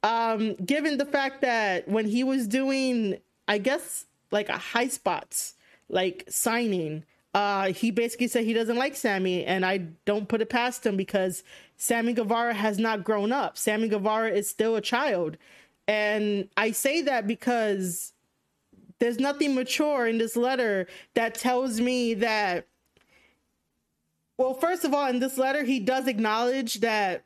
um, 0.04 0.56
given 0.56 0.98
the 0.98 1.06
fact 1.06 1.42
that 1.42 1.88
when 1.88 2.06
he 2.06 2.24
was 2.24 2.48
doing, 2.48 3.18
I 3.48 3.58
guess 3.58 4.06
like 4.32 4.50
a 4.50 4.54
Highspots, 4.54 5.54
like 5.90 6.26
signing, 6.30 7.04
uh, 7.34 7.72
he 7.72 7.92
basically 7.92 8.28
said 8.28 8.44
he 8.44 8.54
doesn't 8.54 8.78
like 8.78 8.96
Sammy, 8.96 9.46
and 9.46 9.66
I 9.66 9.78
don't 10.06 10.28
put 10.28 10.42
it 10.42 10.50
past 10.50 10.86
him 10.86 10.98
because 10.98 11.44
Sammy 11.78 12.14
Guevara 12.14 12.54
has 12.54 12.78
not 12.78 13.04
grown 13.04 13.32
up. 13.32 13.58
Sammy 13.58 13.88
Guevara 13.88 14.32
is 14.32 14.50
still 14.50 14.76
a 14.76 14.82
child. 14.82 15.38
And 15.88 16.48
I 16.56 16.72
say 16.72 17.02
that 17.02 17.28
because 17.28 18.14
there's 19.02 19.20
nothing 19.20 19.56
mature 19.56 20.06
in 20.06 20.20
this 20.20 20.38
letter 20.38 20.88
that 21.16 21.34
tells 21.34 21.82
me 21.82 22.14
that. 22.14 22.68
Well, 24.38 24.54
first 24.54 24.86
of 24.86 24.94
all, 24.94 25.08
in 25.08 25.20
this 25.20 25.40
letter, 25.40 25.64
he 25.64 25.80
does 25.80 26.08
acknowledge 26.08 26.76
that 26.82 27.24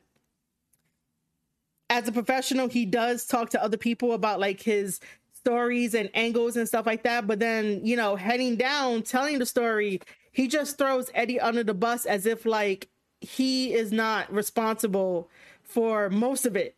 as 1.90 2.08
a 2.08 2.12
professional, 2.12 2.68
he 2.68 2.86
does 2.86 3.26
talk 3.26 3.50
to 3.50 3.62
other 3.62 3.76
people 3.76 4.12
about 4.12 4.40
like 4.40 4.62
his 4.62 5.00
stories 5.34 5.94
and 5.94 6.08
angles 6.14 6.56
and 6.56 6.66
stuff 6.66 6.86
like 6.86 7.02
that. 7.02 7.26
But 7.26 7.40
then, 7.40 7.84
you 7.84 7.94
know, 7.94 8.16
heading 8.16 8.56
down, 8.56 9.02
telling 9.02 9.38
the 9.38 9.46
story, 9.46 10.00
he 10.32 10.48
just 10.48 10.78
throws 10.78 11.10
Eddie 11.12 11.40
under 11.40 11.62
the 11.62 11.74
bus 11.74 12.06
as 12.06 12.24
if 12.24 12.46
like 12.46 12.88
he 13.20 13.74
is 13.74 13.92
not 13.92 14.32
responsible 14.32 15.28
for 15.62 16.08
most 16.08 16.46
of 16.46 16.56
it 16.56 16.74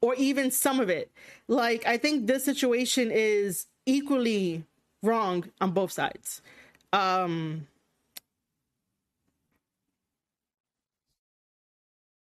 or 0.00 0.14
even 0.14 0.50
some 0.50 0.80
of 0.80 0.88
it. 0.88 1.12
Like, 1.48 1.86
I 1.86 1.98
think 1.98 2.26
this 2.26 2.44
situation 2.44 3.10
is 3.12 3.66
equally 3.86 4.64
wrong 5.02 5.44
on 5.60 5.72
both 5.72 5.92
sides. 5.92 6.42
Um, 6.92 7.66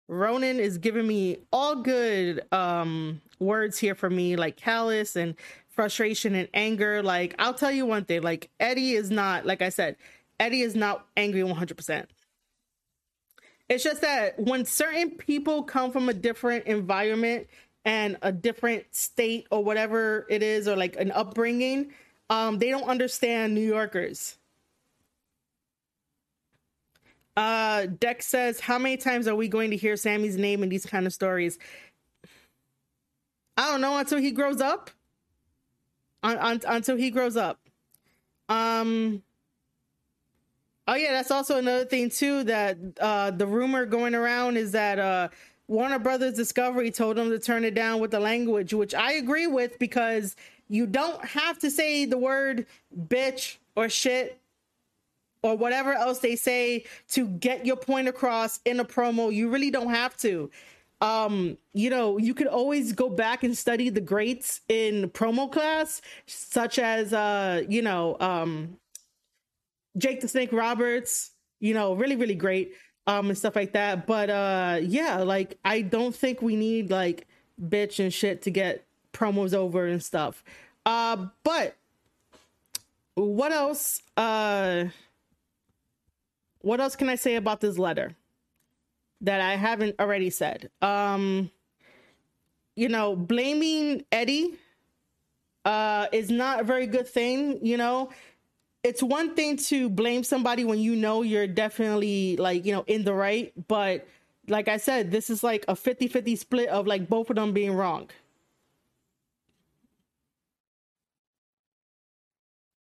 Ronan 0.07 0.59
is 0.59 0.77
giving 0.77 1.07
me 1.07 1.37
all 1.53 1.75
good 1.75 2.41
um, 2.51 3.21
words 3.39 3.77
here 3.77 3.95
for 3.95 4.09
me, 4.09 4.35
like 4.35 4.57
callous 4.57 5.15
and 5.15 5.35
frustration 5.69 6.35
and 6.35 6.49
anger. 6.53 7.03
Like, 7.03 7.35
I'll 7.39 7.53
tell 7.53 7.71
you 7.71 7.85
one 7.85 8.05
thing 8.05 8.23
like, 8.23 8.49
Eddie 8.59 8.93
is 8.93 9.11
not, 9.11 9.45
like 9.45 9.61
I 9.61 9.69
said, 9.69 9.95
Eddie 10.39 10.61
is 10.61 10.75
not 10.75 11.05
angry 11.15 11.41
100%. 11.41 12.05
It's 13.69 13.83
just 13.83 14.01
that 14.01 14.39
when 14.39 14.65
certain 14.65 15.11
people 15.11 15.61
come 15.61 15.91
from 15.91 16.09
a 16.09 16.13
different 16.13 16.65
environment 16.65 17.47
and 17.85 18.17
a 18.21 18.31
different 18.31 18.85
state 18.93 19.47
or 19.51 19.63
whatever 19.63 20.25
it 20.29 20.43
is, 20.43 20.67
or 20.67 20.75
like 20.75 20.95
an 20.97 21.11
upbringing, 21.11 21.91
um, 22.29 22.59
they 22.59 22.69
don't 22.69 22.87
understand 22.87 23.55
New 23.55 23.61
Yorkers. 23.65 24.37
Uh, 27.39 27.85
Dex 27.85 28.27
says, 28.27 28.59
How 28.59 28.77
many 28.77 28.97
times 28.97 29.27
are 29.27 29.35
we 29.35 29.47
going 29.47 29.71
to 29.71 29.77
hear 29.77 29.95
Sammy's 29.95 30.35
name 30.35 30.61
in 30.61 30.69
these 30.69 30.85
kind 30.85 31.07
of 31.07 31.13
stories? 31.13 31.57
I 33.55 33.71
don't 33.71 33.81
know 33.81 33.97
until 33.97 34.19
he 34.19 34.31
grows 34.31 34.59
up. 34.61 34.89
Un- 36.21 36.37
un- 36.37 36.61
until 36.67 36.97
he 36.97 37.11
grows 37.11 37.37
up. 37.37 37.59
Um, 38.49 39.23
oh, 40.87 40.95
yeah, 40.95 41.13
that's 41.13 41.31
also 41.31 41.57
another 41.57 41.85
thing, 41.85 42.09
too, 42.09 42.43
that 42.43 42.77
uh, 42.99 43.31
the 43.31 43.47
rumor 43.47 43.85
going 43.85 44.15
around 44.15 44.57
is 44.57 44.73
that 44.73 44.99
uh, 44.99 45.29
Warner 45.69 45.99
Brothers 45.99 46.33
Discovery 46.33 46.89
told 46.89 47.15
them 47.15 47.29
to 47.29 47.37
turn 47.37 47.63
it 47.63 47.75
down 47.75 47.99
with 47.99 48.09
the 48.09 48.19
language, 48.19 48.73
which 48.73 48.95
I 48.95 49.13
agree 49.13 49.45
with 49.45 49.77
because 49.77 50.35
you 50.67 50.87
don't 50.87 51.23
have 51.23 51.59
to 51.59 51.69
say 51.69 52.05
the 52.05 52.17
word 52.17 52.65
bitch 53.07 53.57
or 53.75 53.87
shit 53.87 54.39
or 55.43 55.55
whatever 55.55 55.93
else 55.93 56.19
they 56.19 56.35
say 56.35 56.85
to 57.09 57.27
get 57.27 57.67
your 57.67 57.75
point 57.75 58.07
across 58.07 58.59
in 58.65 58.79
a 58.79 58.85
promo. 58.85 59.31
You 59.31 59.49
really 59.49 59.69
don't 59.69 59.91
have 59.91 60.17
to. 60.17 60.49
Um, 61.01 61.55
you 61.73 61.91
know, 61.91 62.17
you 62.17 62.33
could 62.33 62.47
always 62.47 62.91
go 62.91 63.07
back 63.07 63.43
and 63.43 63.55
study 63.55 63.89
the 63.89 64.01
greats 64.01 64.61
in 64.69 65.11
promo 65.11 65.51
class, 65.51 66.01
such 66.25 66.79
as 66.79 67.13
uh, 67.13 67.61
you 67.69 67.83
know, 67.83 68.17
um 68.19 68.75
Jake 69.99 70.21
the 70.21 70.27
Snake 70.27 70.51
Roberts, 70.51 71.29
you 71.59 71.75
know, 71.75 71.93
really, 71.93 72.15
really 72.15 72.35
great 72.35 72.73
um 73.09 73.27
and 73.27 73.37
stuff 73.37 73.55
like 73.55 73.73
that. 73.73 74.07
But 74.07 74.29
uh 74.29 74.79
yeah, 74.81 75.17
like 75.17 75.57
I 75.65 75.81
don't 75.81 76.15
think 76.15 76.41
we 76.41 76.55
need 76.55 76.89
like 76.89 77.27
bitch 77.61 77.99
and 77.99 78.13
shit 78.13 78.43
to 78.43 78.51
get 78.51 78.85
promos 79.13 79.53
over 79.53 79.85
and 79.85 80.01
stuff. 80.01 80.43
Uh, 80.85 81.27
but 81.43 81.75
what 83.15 83.51
else? 83.51 84.01
Uh, 84.15 84.85
what 86.61 86.79
else 86.79 86.95
can 86.95 87.09
I 87.09 87.15
say 87.15 87.35
about 87.35 87.61
this 87.61 87.77
letter 87.77 88.15
that 89.21 89.41
I 89.41 89.55
haven't 89.55 89.95
already 89.99 90.29
said? 90.29 90.69
Um, 90.81 91.51
you 92.75 92.89
know, 92.89 93.15
blaming 93.15 94.05
Eddie 94.11 94.55
uh, 95.65 96.07
is 96.11 96.29
not 96.29 96.61
a 96.61 96.63
very 96.63 96.87
good 96.87 97.07
thing. 97.07 97.65
You 97.65 97.77
know, 97.77 98.09
it's 98.83 99.03
one 99.03 99.35
thing 99.35 99.57
to 99.57 99.89
blame 99.89 100.23
somebody 100.23 100.63
when 100.63 100.79
you 100.79 100.95
know 100.95 101.21
you're 101.21 101.47
definitely 101.47 102.37
like, 102.37 102.65
you 102.65 102.73
know, 102.73 102.83
in 102.87 103.03
the 103.03 103.13
right. 103.13 103.51
But 103.67 104.07
like 104.47 104.67
I 104.67 104.77
said, 104.77 105.11
this 105.11 105.29
is 105.29 105.43
like 105.43 105.65
a 105.67 105.75
50 105.75 106.07
50 106.07 106.35
split 106.35 106.69
of 106.69 106.87
like 106.87 107.09
both 107.09 107.29
of 107.29 107.35
them 107.35 107.53
being 107.53 107.73
wrong. 107.73 108.09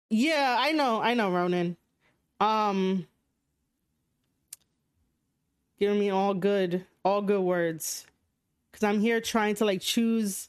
Yeah, 0.10 0.56
I 0.60 0.72
know, 0.72 1.02
I 1.02 1.14
know, 1.14 1.32
Ronan. 1.32 1.76
Um, 2.40 3.08
giving 5.80 6.00
me 6.00 6.10
all 6.10 6.34
good, 6.34 6.86
all 7.04 7.22
good 7.22 7.42
words, 7.42 8.06
because 8.72 8.84
I'm 8.84 9.00
here 9.02 9.20
trying 9.22 9.56
to 9.56 9.66
like 9.66 9.82
choose 9.82 10.48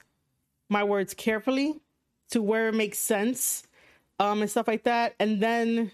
my 0.68 0.85
words 0.85 1.14
carefully 1.14 1.81
to 2.31 2.42
where 2.42 2.68
it 2.68 2.74
makes 2.74 2.98
sense, 2.98 3.64
um, 4.18 4.42
and 4.42 4.50
stuff 4.50 4.68
like 4.68 4.85
that. 4.85 5.14
And 5.18 5.40
then, 5.40 5.90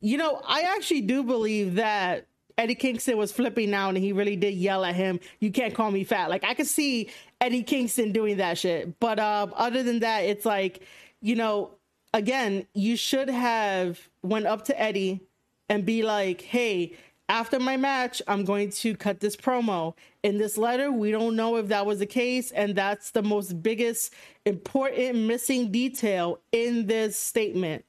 you 0.00 0.16
know, 0.16 0.40
I 0.46 0.62
actually 0.76 1.02
do 1.02 1.22
believe 1.22 1.76
that 1.76 2.26
Eddie 2.56 2.74
Kingston 2.74 3.16
was 3.16 3.30
flipping 3.30 3.72
out 3.72 3.90
and 3.90 3.98
he 3.98 4.12
really 4.12 4.36
did 4.36 4.54
yell 4.54 4.84
at 4.84 4.94
him, 4.94 5.20
"You 5.38 5.52
can't 5.52 5.74
call 5.74 5.90
me 5.90 6.04
fat." 6.04 6.28
Like 6.28 6.44
I 6.44 6.54
could 6.54 6.66
see 6.66 7.10
Eddie 7.40 7.62
Kingston 7.62 8.12
doing 8.12 8.38
that 8.38 8.58
shit. 8.58 8.98
But 8.98 9.20
um, 9.20 9.54
other 9.56 9.82
than 9.82 10.00
that, 10.00 10.20
it's 10.20 10.44
like, 10.44 10.82
you 11.22 11.36
know, 11.36 11.70
again, 12.12 12.66
you 12.74 12.96
should 12.96 13.28
have 13.28 14.08
went 14.22 14.46
up 14.46 14.64
to 14.64 14.80
Eddie 14.80 15.20
and 15.68 15.86
be 15.86 16.02
like, 16.02 16.40
"Hey, 16.40 16.96
after 17.28 17.60
my 17.60 17.76
match, 17.76 18.22
I'm 18.26 18.44
going 18.44 18.70
to 18.70 18.96
cut 18.96 19.20
this 19.20 19.36
promo. 19.36 19.94
In 20.22 20.38
this 20.38 20.56
letter, 20.56 20.90
we 20.90 21.10
don't 21.10 21.36
know 21.36 21.56
if 21.56 21.68
that 21.68 21.86
was 21.86 21.98
the 21.98 22.06
case, 22.06 22.50
and 22.50 22.74
that's 22.74 23.10
the 23.10 23.22
most 23.22 23.62
biggest 23.62 24.14
important 24.44 25.16
missing 25.26 25.70
detail 25.70 26.40
in 26.52 26.86
this 26.86 27.18
statement. 27.18 27.84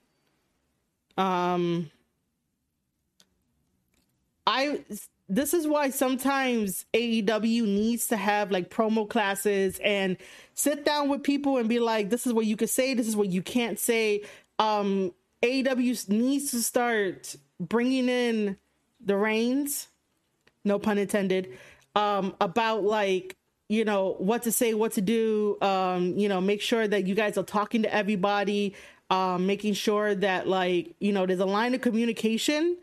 Um 1.17 1.89
I 4.45 4.83
this 5.29 5.53
is 5.53 5.67
why 5.67 5.91
sometimes 5.91 6.85
AEW 6.93 7.63
needs 7.63 8.07
to 8.07 8.17
have 8.17 8.51
like 8.51 8.71
promo 8.71 9.07
classes 9.07 9.79
and 9.83 10.17
sit 10.55 10.83
down 10.83 11.07
with 11.07 11.21
people 11.21 11.57
and 11.57 11.69
be 11.69 11.79
like, 11.79 12.09
this 12.09 12.25
is 12.25 12.33
what 12.33 12.47
you 12.47 12.57
can 12.57 12.67
say, 12.67 12.95
this 12.95 13.07
is 13.07 13.15
what 13.15 13.29
you 13.29 13.43
can't 13.43 13.77
say. 13.77 14.23
Um, 14.57 15.13
AEW 15.43 16.09
needs 16.09 16.49
to 16.51 16.63
start 16.63 17.35
bringing 17.59 18.09
in 18.09 18.57
the 19.03 19.15
reins, 19.15 19.87
no 20.65 20.79
pun 20.79 20.97
intended, 20.97 21.57
um, 21.95 22.35
about 22.41 22.83
like 22.83 23.35
you 23.67 23.85
know 23.85 24.15
what 24.17 24.43
to 24.43 24.51
say, 24.51 24.73
what 24.73 24.93
to 24.93 25.01
do. 25.01 25.57
Um, 25.61 26.17
you 26.17 26.29
know, 26.29 26.41
make 26.41 26.61
sure 26.61 26.87
that 26.87 27.07
you 27.07 27.15
guys 27.15 27.37
are 27.37 27.43
talking 27.43 27.83
to 27.83 27.93
everybody, 27.93 28.75
um, 29.09 29.45
making 29.45 29.73
sure 29.73 30.15
that 30.15 30.47
like 30.47 30.95
you 30.99 31.11
know 31.11 31.25
there's 31.25 31.39
a 31.39 31.45
line 31.45 31.73
of 31.75 31.81
communication 31.81 32.77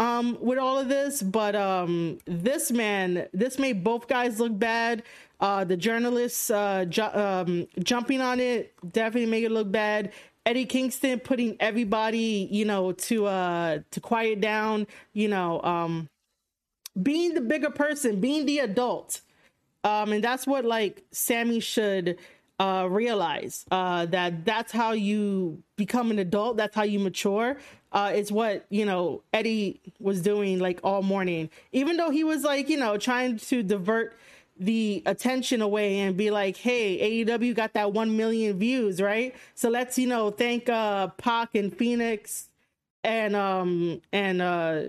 um 0.00 0.38
with 0.40 0.58
all 0.58 0.78
of 0.78 0.88
this 0.88 1.22
but 1.22 1.56
um 1.56 2.18
this 2.26 2.70
man 2.70 3.26
this 3.32 3.58
made 3.58 3.82
both 3.82 4.06
guys 4.06 4.38
look 4.38 4.56
bad 4.56 5.02
uh 5.40 5.64
the 5.64 5.76
journalists 5.76 6.50
uh 6.50 6.84
ju- 6.84 7.02
um 7.02 7.66
jumping 7.82 8.20
on 8.20 8.38
it 8.38 8.72
definitely 8.92 9.28
made 9.28 9.44
it 9.44 9.50
look 9.50 9.70
bad 9.70 10.12
eddie 10.48 10.66
kingston 10.66 11.20
putting 11.20 11.56
everybody 11.60 12.48
you 12.50 12.64
know 12.64 12.92
to 12.92 13.26
uh 13.26 13.78
to 13.90 14.00
quiet 14.00 14.40
down 14.40 14.86
you 15.12 15.28
know 15.28 15.62
um 15.62 16.08
being 17.02 17.34
the 17.34 17.40
bigger 17.40 17.70
person 17.70 18.20
being 18.20 18.46
the 18.46 18.58
adult. 18.60 19.20
Um 19.84 20.12
and 20.12 20.24
that's 20.24 20.46
what 20.46 20.64
like 20.64 21.04
sammy 21.12 21.60
should 21.60 22.18
uh 22.60 22.88
realize 22.90 23.64
uh 23.70 24.04
that 24.06 24.44
that's 24.44 24.72
how 24.72 24.92
you 24.92 25.62
become 25.76 26.10
an 26.10 26.18
adult. 26.18 26.56
That's 26.56 26.74
how 26.74 26.82
you 26.82 26.98
mature. 26.98 27.58
Uh, 27.90 28.12
is 28.14 28.30
what 28.30 28.66
you 28.68 28.84
know 28.84 29.22
Eddie 29.32 29.80
was 29.98 30.20
doing 30.20 30.58
like 30.58 30.80
all 30.84 31.02
morning. 31.02 31.48
Even 31.72 31.96
though 31.96 32.10
he 32.10 32.24
was 32.24 32.42
like 32.44 32.68
you 32.68 32.76
know 32.76 32.98
trying 32.98 33.38
to 33.38 33.62
divert 33.62 34.18
the 34.58 35.02
attention 35.06 35.62
away 35.62 36.00
and 36.00 36.16
be 36.16 36.30
like, 36.30 36.56
"Hey, 36.56 37.24
AEW 37.24 37.54
got 37.54 37.74
that 37.74 37.92
one 37.92 38.16
million 38.16 38.58
views, 38.58 39.00
right? 39.00 39.34
So 39.54 39.70
let's 39.70 39.98
you 39.98 40.06
know 40.06 40.30
thank 40.30 40.68
uh 40.68 41.08
Pac 41.08 41.54
and 41.54 41.76
Fenix 41.76 42.48
and 43.04 43.34
um 43.36 44.00
and 44.12 44.42
uh 44.42 44.82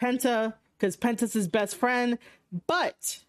Penta 0.00 0.54
because 0.78 0.96
Penta's 0.96 1.32
his 1.32 1.48
best 1.48 1.76
friend, 1.76 2.18
but." 2.66 3.20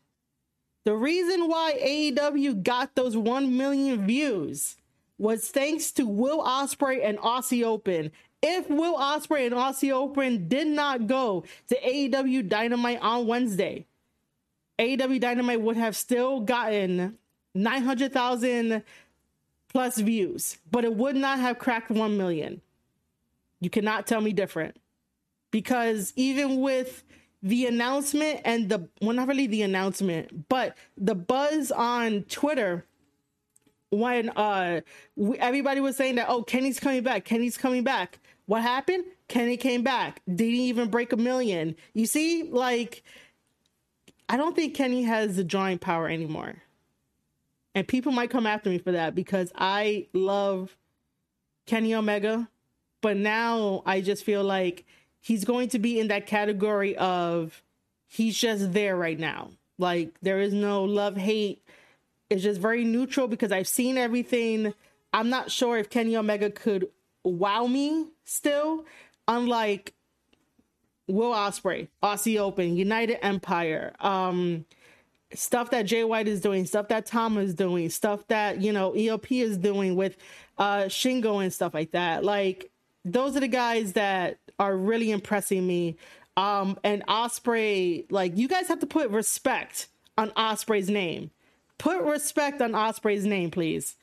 The 0.86 0.95
reason 0.95 1.48
why 1.48 1.78
AEW 1.84 2.63
got 2.63 2.95
those 2.95 3.15
1 3.15 3.56
million 3.56 4.08
views 4.08 4.78
was 5.19 5.50
thanks 5.50 5.91
to 5.91 6.06
Will 6.08 6.41
Ospreay 6.41 7.02
and 7.04 7.19
Aussie 7.19 7.63
Open 7.63 8.12
if 8.41 8.69
Will 8.69 8.95
Ospreay 8.95 9.48
and 9.48 9.56
Aussie 9.56 9.91
Open 9.91 10.48
did 10.48 10.67
not 10.67 11.08
go 11.08 11.43
to 11.67 11.80
AEW 11.82 12.48
Dynamite 12.48 13.00
on 13.02 13.28
Wednesday, 13.28 13.86
AEW 14.79 15.19
Dynamite 15.19 15.61
would 15.61 15.77
have 15.77 15.95
still 15.95 16.39
gotten 16.39 17.17
900,000 17.53 18.83
plus 19.71 19.97
views, 19.99 20.57
but 20.71 20.85
it 20.85 20.95
would 20.95 21.15
not 21.15 21.39
have 21.39 21.59
cracked 21.59 21.91
1 21.91 22.17
million. 22.17 22.61
You 23.59 23.69
cannot 23.69 24.07
tell 24.07 24.21
me 24.21 24.31
different. 24.31 24.77
Because 25.51 26.13
even 26.15 26.61
with 26.61 27.03
the 27.43 27.65
announcement 27.65 28.41
and 28.45 28.69
the, 28.69 28.87
well, 29.01 29.13
not 29.13 29.27
really 29.27 29.47
the 29.47 29.63
announcement, 29.63 30.47
but 30.47 30.77
the 30.97 31.15
buzz 31.15 31.71
on 31.71 32.23
Twitter 32.23 32.85
when 33.91 34.29
uh 34.29 34.81
everybody 35.39 35.81
was 35.81 35.97
saying 35.97 36.13
that 36.15 36.27
oh 36.29 36.43
Kenny's 36.43 36.79
coming 36.79 37.01
back, 37.01 37.25
Kenny's 37.25 37.57
coming 37.57 37.83
back. 37.83 38.19
What 38.45 38.61
happened? 38.61 39.05
Kenny 39.27 39.57
came 39.57 39.83
back. 39.83 40.21
Didn't 40.27 40.55
even 40.55 40.89
break 40.89 41.11
a 41.11 41.17
million. 41.17 41.75
You 41.93 42.05
see, 42.05 42.43
like 42.43 43.03
I 44.29 44.37
don't 44.37 44.55
think 44.55 44.75
Kenny 44.75 45.03
has 45.03 45.35
the 45.35 45.43
drawing 45.43 45.79
power 45.79 46.07
anymore. 46.07 46.55
And 47.73 47.87
people 47.87 48.11
might 48.11 48.29
come 48.29 48.45
after 48.45 48.69
me 48.69 48.77
for 48.77 48.91
that 48.91 49.15
because 49.15 49.51
I 49.55 50.07
love 50.13 50.77
Kenny 51.65 51.95
Omega, 51.95 52.47
but 53.01 53.17
now 53.17 53.83
I 53.85 54.01
just 54.01 54.23
feel 54.23 54.43
like 54.43 54.85
he's 55.19 55.45
going 55.45 55.69
to 55.69 55.79
be 55.79 55.99
in 55.99 56.07
that 56.09 56.27
category 56.27 56.95
of 56.97 57.61
he's 58.07 58.37
just 58.37 58.73
there 58.73 58.95
right 58.95 59.19
now. 59.19 59.49
Like 59.77 60.19
there 60.21 60.39
is 60.39 60.53
no 60.53 60.83
love 60.83 61.17
hate 61.17 61.63
It's 62.29 62.43
just 62.43 62.61
very 62.61 62.83
neutral 62.83 63.27
because 63.27 63.51
I've 63.51 63.67
seen 63.67 63.97
everything. 63.97 64.73
I'm 65.13 65.29
not 65.29 65.51
sure 65.51 65.77
if 65.77 65.89
Kenny 65.89 66.15
Omega 66.15 66.51
could 66.51 66.87
wow 67.23 67.65
me 67.65 68.07
still, 68.25 68.85
unlike 69.27 69.93
Will 71.10 71.32
Ospreay, 71.32 71.88
Aussie 72.04 72.39
Open, 72.39 72.76
United 72.76 73.24
Empire, 73.26 73.93
um, 74.00 74.65
stuff 75.34 75.72
that 75.72 75.84
Jay 75.84 76.04
White 76.04 76.28
is 76.28 76.41
doing, 76.41 76.65
stuff 76.65 76.88
that 76.89 77.06
Tom 77.06 77.38
is 77.38 77.54
doing, 77.54 77.89
stuff 77.89 78.28
that 78.28 78.62
you 78.62 78.72
know 78.72 78.93
ELP 78.93 79.32
is 79.32 79.58
doing 79.58 79.95
with 79.95 80.17
uh, 80.58 80.84
Shingo 80.84 81.41
and 81.41 81.54
stuff 81.54 81.74
like 81.74 81.91
that. 81.91 82.24
Like 82.24 82.72
those 83.06 83.36
are 83.36 83.41
the 83.41 83.48
guys 83.48 83.93
that 83.93 84.38
are 84.60 84.76
really 84.76 85.12
impressing 85.12 85.65
me. 85.65 85.98
Um, 86.38 86.80
and 86.84 87.06
Ospreay, 87.08 88.06
like 88.10 88.38
you 88.38 88.48
guys 88.48 88.67
have 88.67 88.80
to 88.80 88.88
put 88.88 89.10
respect 89.10 89.88
on 90.17 90.32
Ospreay's 90.32 90.89
name 90.89 91.32
Put 91.80 92.04
respect 92.04 92.62
on 92.62 92.74
Ospreay's 92.74 93.26
name, 93.26 93.50
please. 93.50 93.95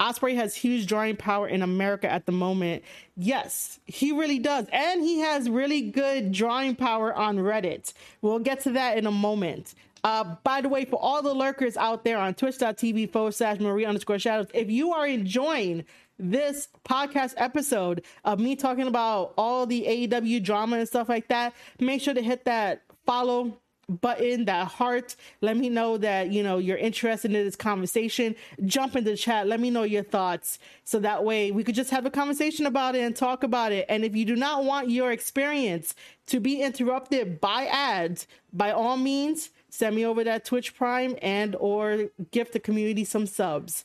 Ospreay 0.00 0.34
has 0.34 0.54
huge 0.54 0.86
drawing 0.86 1.16
power 1.16 1.48
in 1.48 1.62
America 1.62 2.10
at 2.10 2.26
the 2.26 2.32
moment. 2.32 2.82
Yes, 3.16 3.80
he 3.86 4.12
really 4.12 4.38
does. 4.38 4.66
And 4.72 5.02
he 5.02 5.20
has 5.20 5.48
really 5.48 5.90
good 5.90 6.32
drawing 6.32 6.76
power 6.76 7.14
on 7.14 7.38
Reddit. 7.38 7.92
We'll 8.20 8.38
get 8.38 8.60
to 8.60 8.72
that 8.72 8.98
in 8.98 9.06
a 9.06 9.10
moment. 9.10 9.74
Uh, 10.04 10.36
by 10.44 10.60
the 10.60 10.68
way, 10.68 10.84
for 10.84 10.96
all 11.02 11.22
the 11.22 11.34
lurkers 11.34 11.76
out 11.76 12.04
there 12.04 12.18
on 12.18 12.34
twitch.tv 12.34 13.10
forward 13.10 13.34
slash 13.34 13.58
Marie 13.58 13.84
underscore 13.84 14.18
shadows, 14.18 14.46
if 14.54 14.70
you 14.70 14.92
are 14.92 15.06
enjoying 15.06 15.84
this 16.18 16.68
podcast 16.88 17.34
episode 17.36 18.02
of 18.24 18.38
me 18.38 18.54
talking 18.54 18.86
about 18.86 19.34
all 19.36 19.66
the 19.66 19.84
AEW 19.84 20.42
drama 20.42 20.78
and 20.78 20.88
stuff 20.88 21.08
like 21.08 21.28
that, 21.28 21.54
make 21.80 22.00
sure 22.00 22.14
to 22.14 22.22
hit 22.22 22.44
that 22.44 22.82
follow 23.04 23.56
button, 23.88 24.44
that 24.46 24.68
heart. 24.68 25.16
Let 25.40 25.56
me 25.56 25.68
know 25.68 25.96
that, 25.98 26.32
you 26.32 26.42
know, 26.42 26.58
you're 26.58 26.76
interested 26.76 27.32
in 27.32 27.44
this 27.44 27.56
conversation. 27.56 28.34
Jump 28.64 28.96
in 28.96 29.04
the 29.04 29.16
chat. 29.16 29.46
Let 29.46 29.60
me 29.60 29.70
know 29.70 29.84
your 29.84 30.02
thoughts. 30.02 30.58
So 30.84 30.98
that 31.00 31.24
way 31.24 31.52
we 31.52 31.62
could 31.62 31.74
just 31.74 31.90
have 31.90 32.06
a 32.06 32.10
conversation 32.10 32.66
about 32.66 32.94
it 32.94 33.00
and 33.00 33.14
talk 33.14 33.42
about 33.42 33.72
it. 33.72 33.86
And 33.88 34.04
if 34.04 34.16
you 34.16 34.24
do 34.24 34.36
not 34.36 34.64
want 34.64 34.90
your 34.90 35.12
experience 35.12 35.94
to 36.26 36.40
be 36.40 36.60
interrupted 36.62 37.40
by 37.40 37.66
ads, 37.66 38.26
by 38.52 38.72
all 38.72 38.96
means, 38.96 39.50
send 39.68 39.94
me 39.94 40.04
over 40.04 40.24
that 40.24 40.44
Twitch 40.44 40.74
Prime 40.74 41.16
and 41.22 41.54
or 41.56 42.08
gift 42.32 42.52
the 42.52 42.60
community 42.60 43.04
some 43.04 43.26
subs. 43.26 43.84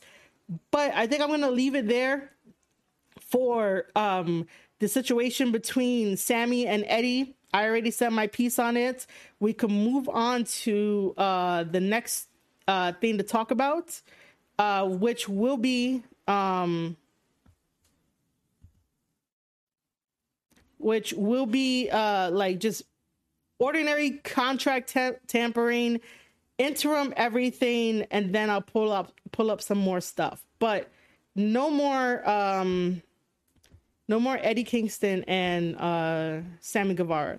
But 0.70 0.92
I 0.94 1.06
think 1.06 1.22
I'm 1.22 1.28
going 1.28 1.40
to 1.42 1.50
leave 1.50 1.74
it 1.74 1.86
there 1.86 2.30
for 3.20 3.86
um 3.94 4.46
the 4.80 4.88
situation 4.88 5.52
between 5.52 6.16
Sammy 6.16 6.66
and 6.66 6.84
Eddie. 6.88 7.36
I 7.52 7.66
already 7.66 7.90
said 7.90 8.10
my 8.10 8.26
piece 8.26 8.58
on 8.58 8.76
it. 8.76 9.06
We 9.40 9.52
can 9.52 9.70
move 9.70 10.08
on 10.08 10.44
to 10.62 11.14
uh, 11.16 11.64
the 11.64 11.80
next 11.80 12.28
uh, 12.66 12.92
thing 12.92 13.18
to 13.18 13.24
talk 13.24 13.50
about, 13.50 14.00
uh, 14.58 14.86
which 14.88 15.28
will 15.28 15.56
be 15.56 16.02
um, 16.26 16.96
which 20.78 21.12
will 21.12 21.46
be 21.46 21.90
uh, 21.90 22.30
like 22.30 22.58
just 22.58 22.82
ordinary 23.58 24.10
contract 24.24 24.92
ta- 24.94 25.12
tampering, 25.28 26.00
interim 26.58 27.12
everything, 27.16 28.06
and 28.10 28.34
then 28.34 28.50
I'll 28.50 28.62
pull 28.62 28.92
up 28.92 29.12
pull 29.30 29.50
up 29.50 29.60
some 29.60 29.78
more 29.78 30.00
stuff. 30.00 30.44
But 30.58 30.90
no 31.34 31.70
more 31.70 32.28
um 32.28 33.02
no 34.08 34.20
more 34.20 34.38
Eddie 34.40 34.64
Kingston 34.64 35.24
and 35.24 35.76
uh, 35.76 36.40
Sammy 36.60 36.94
Guevara. 36.94 37.38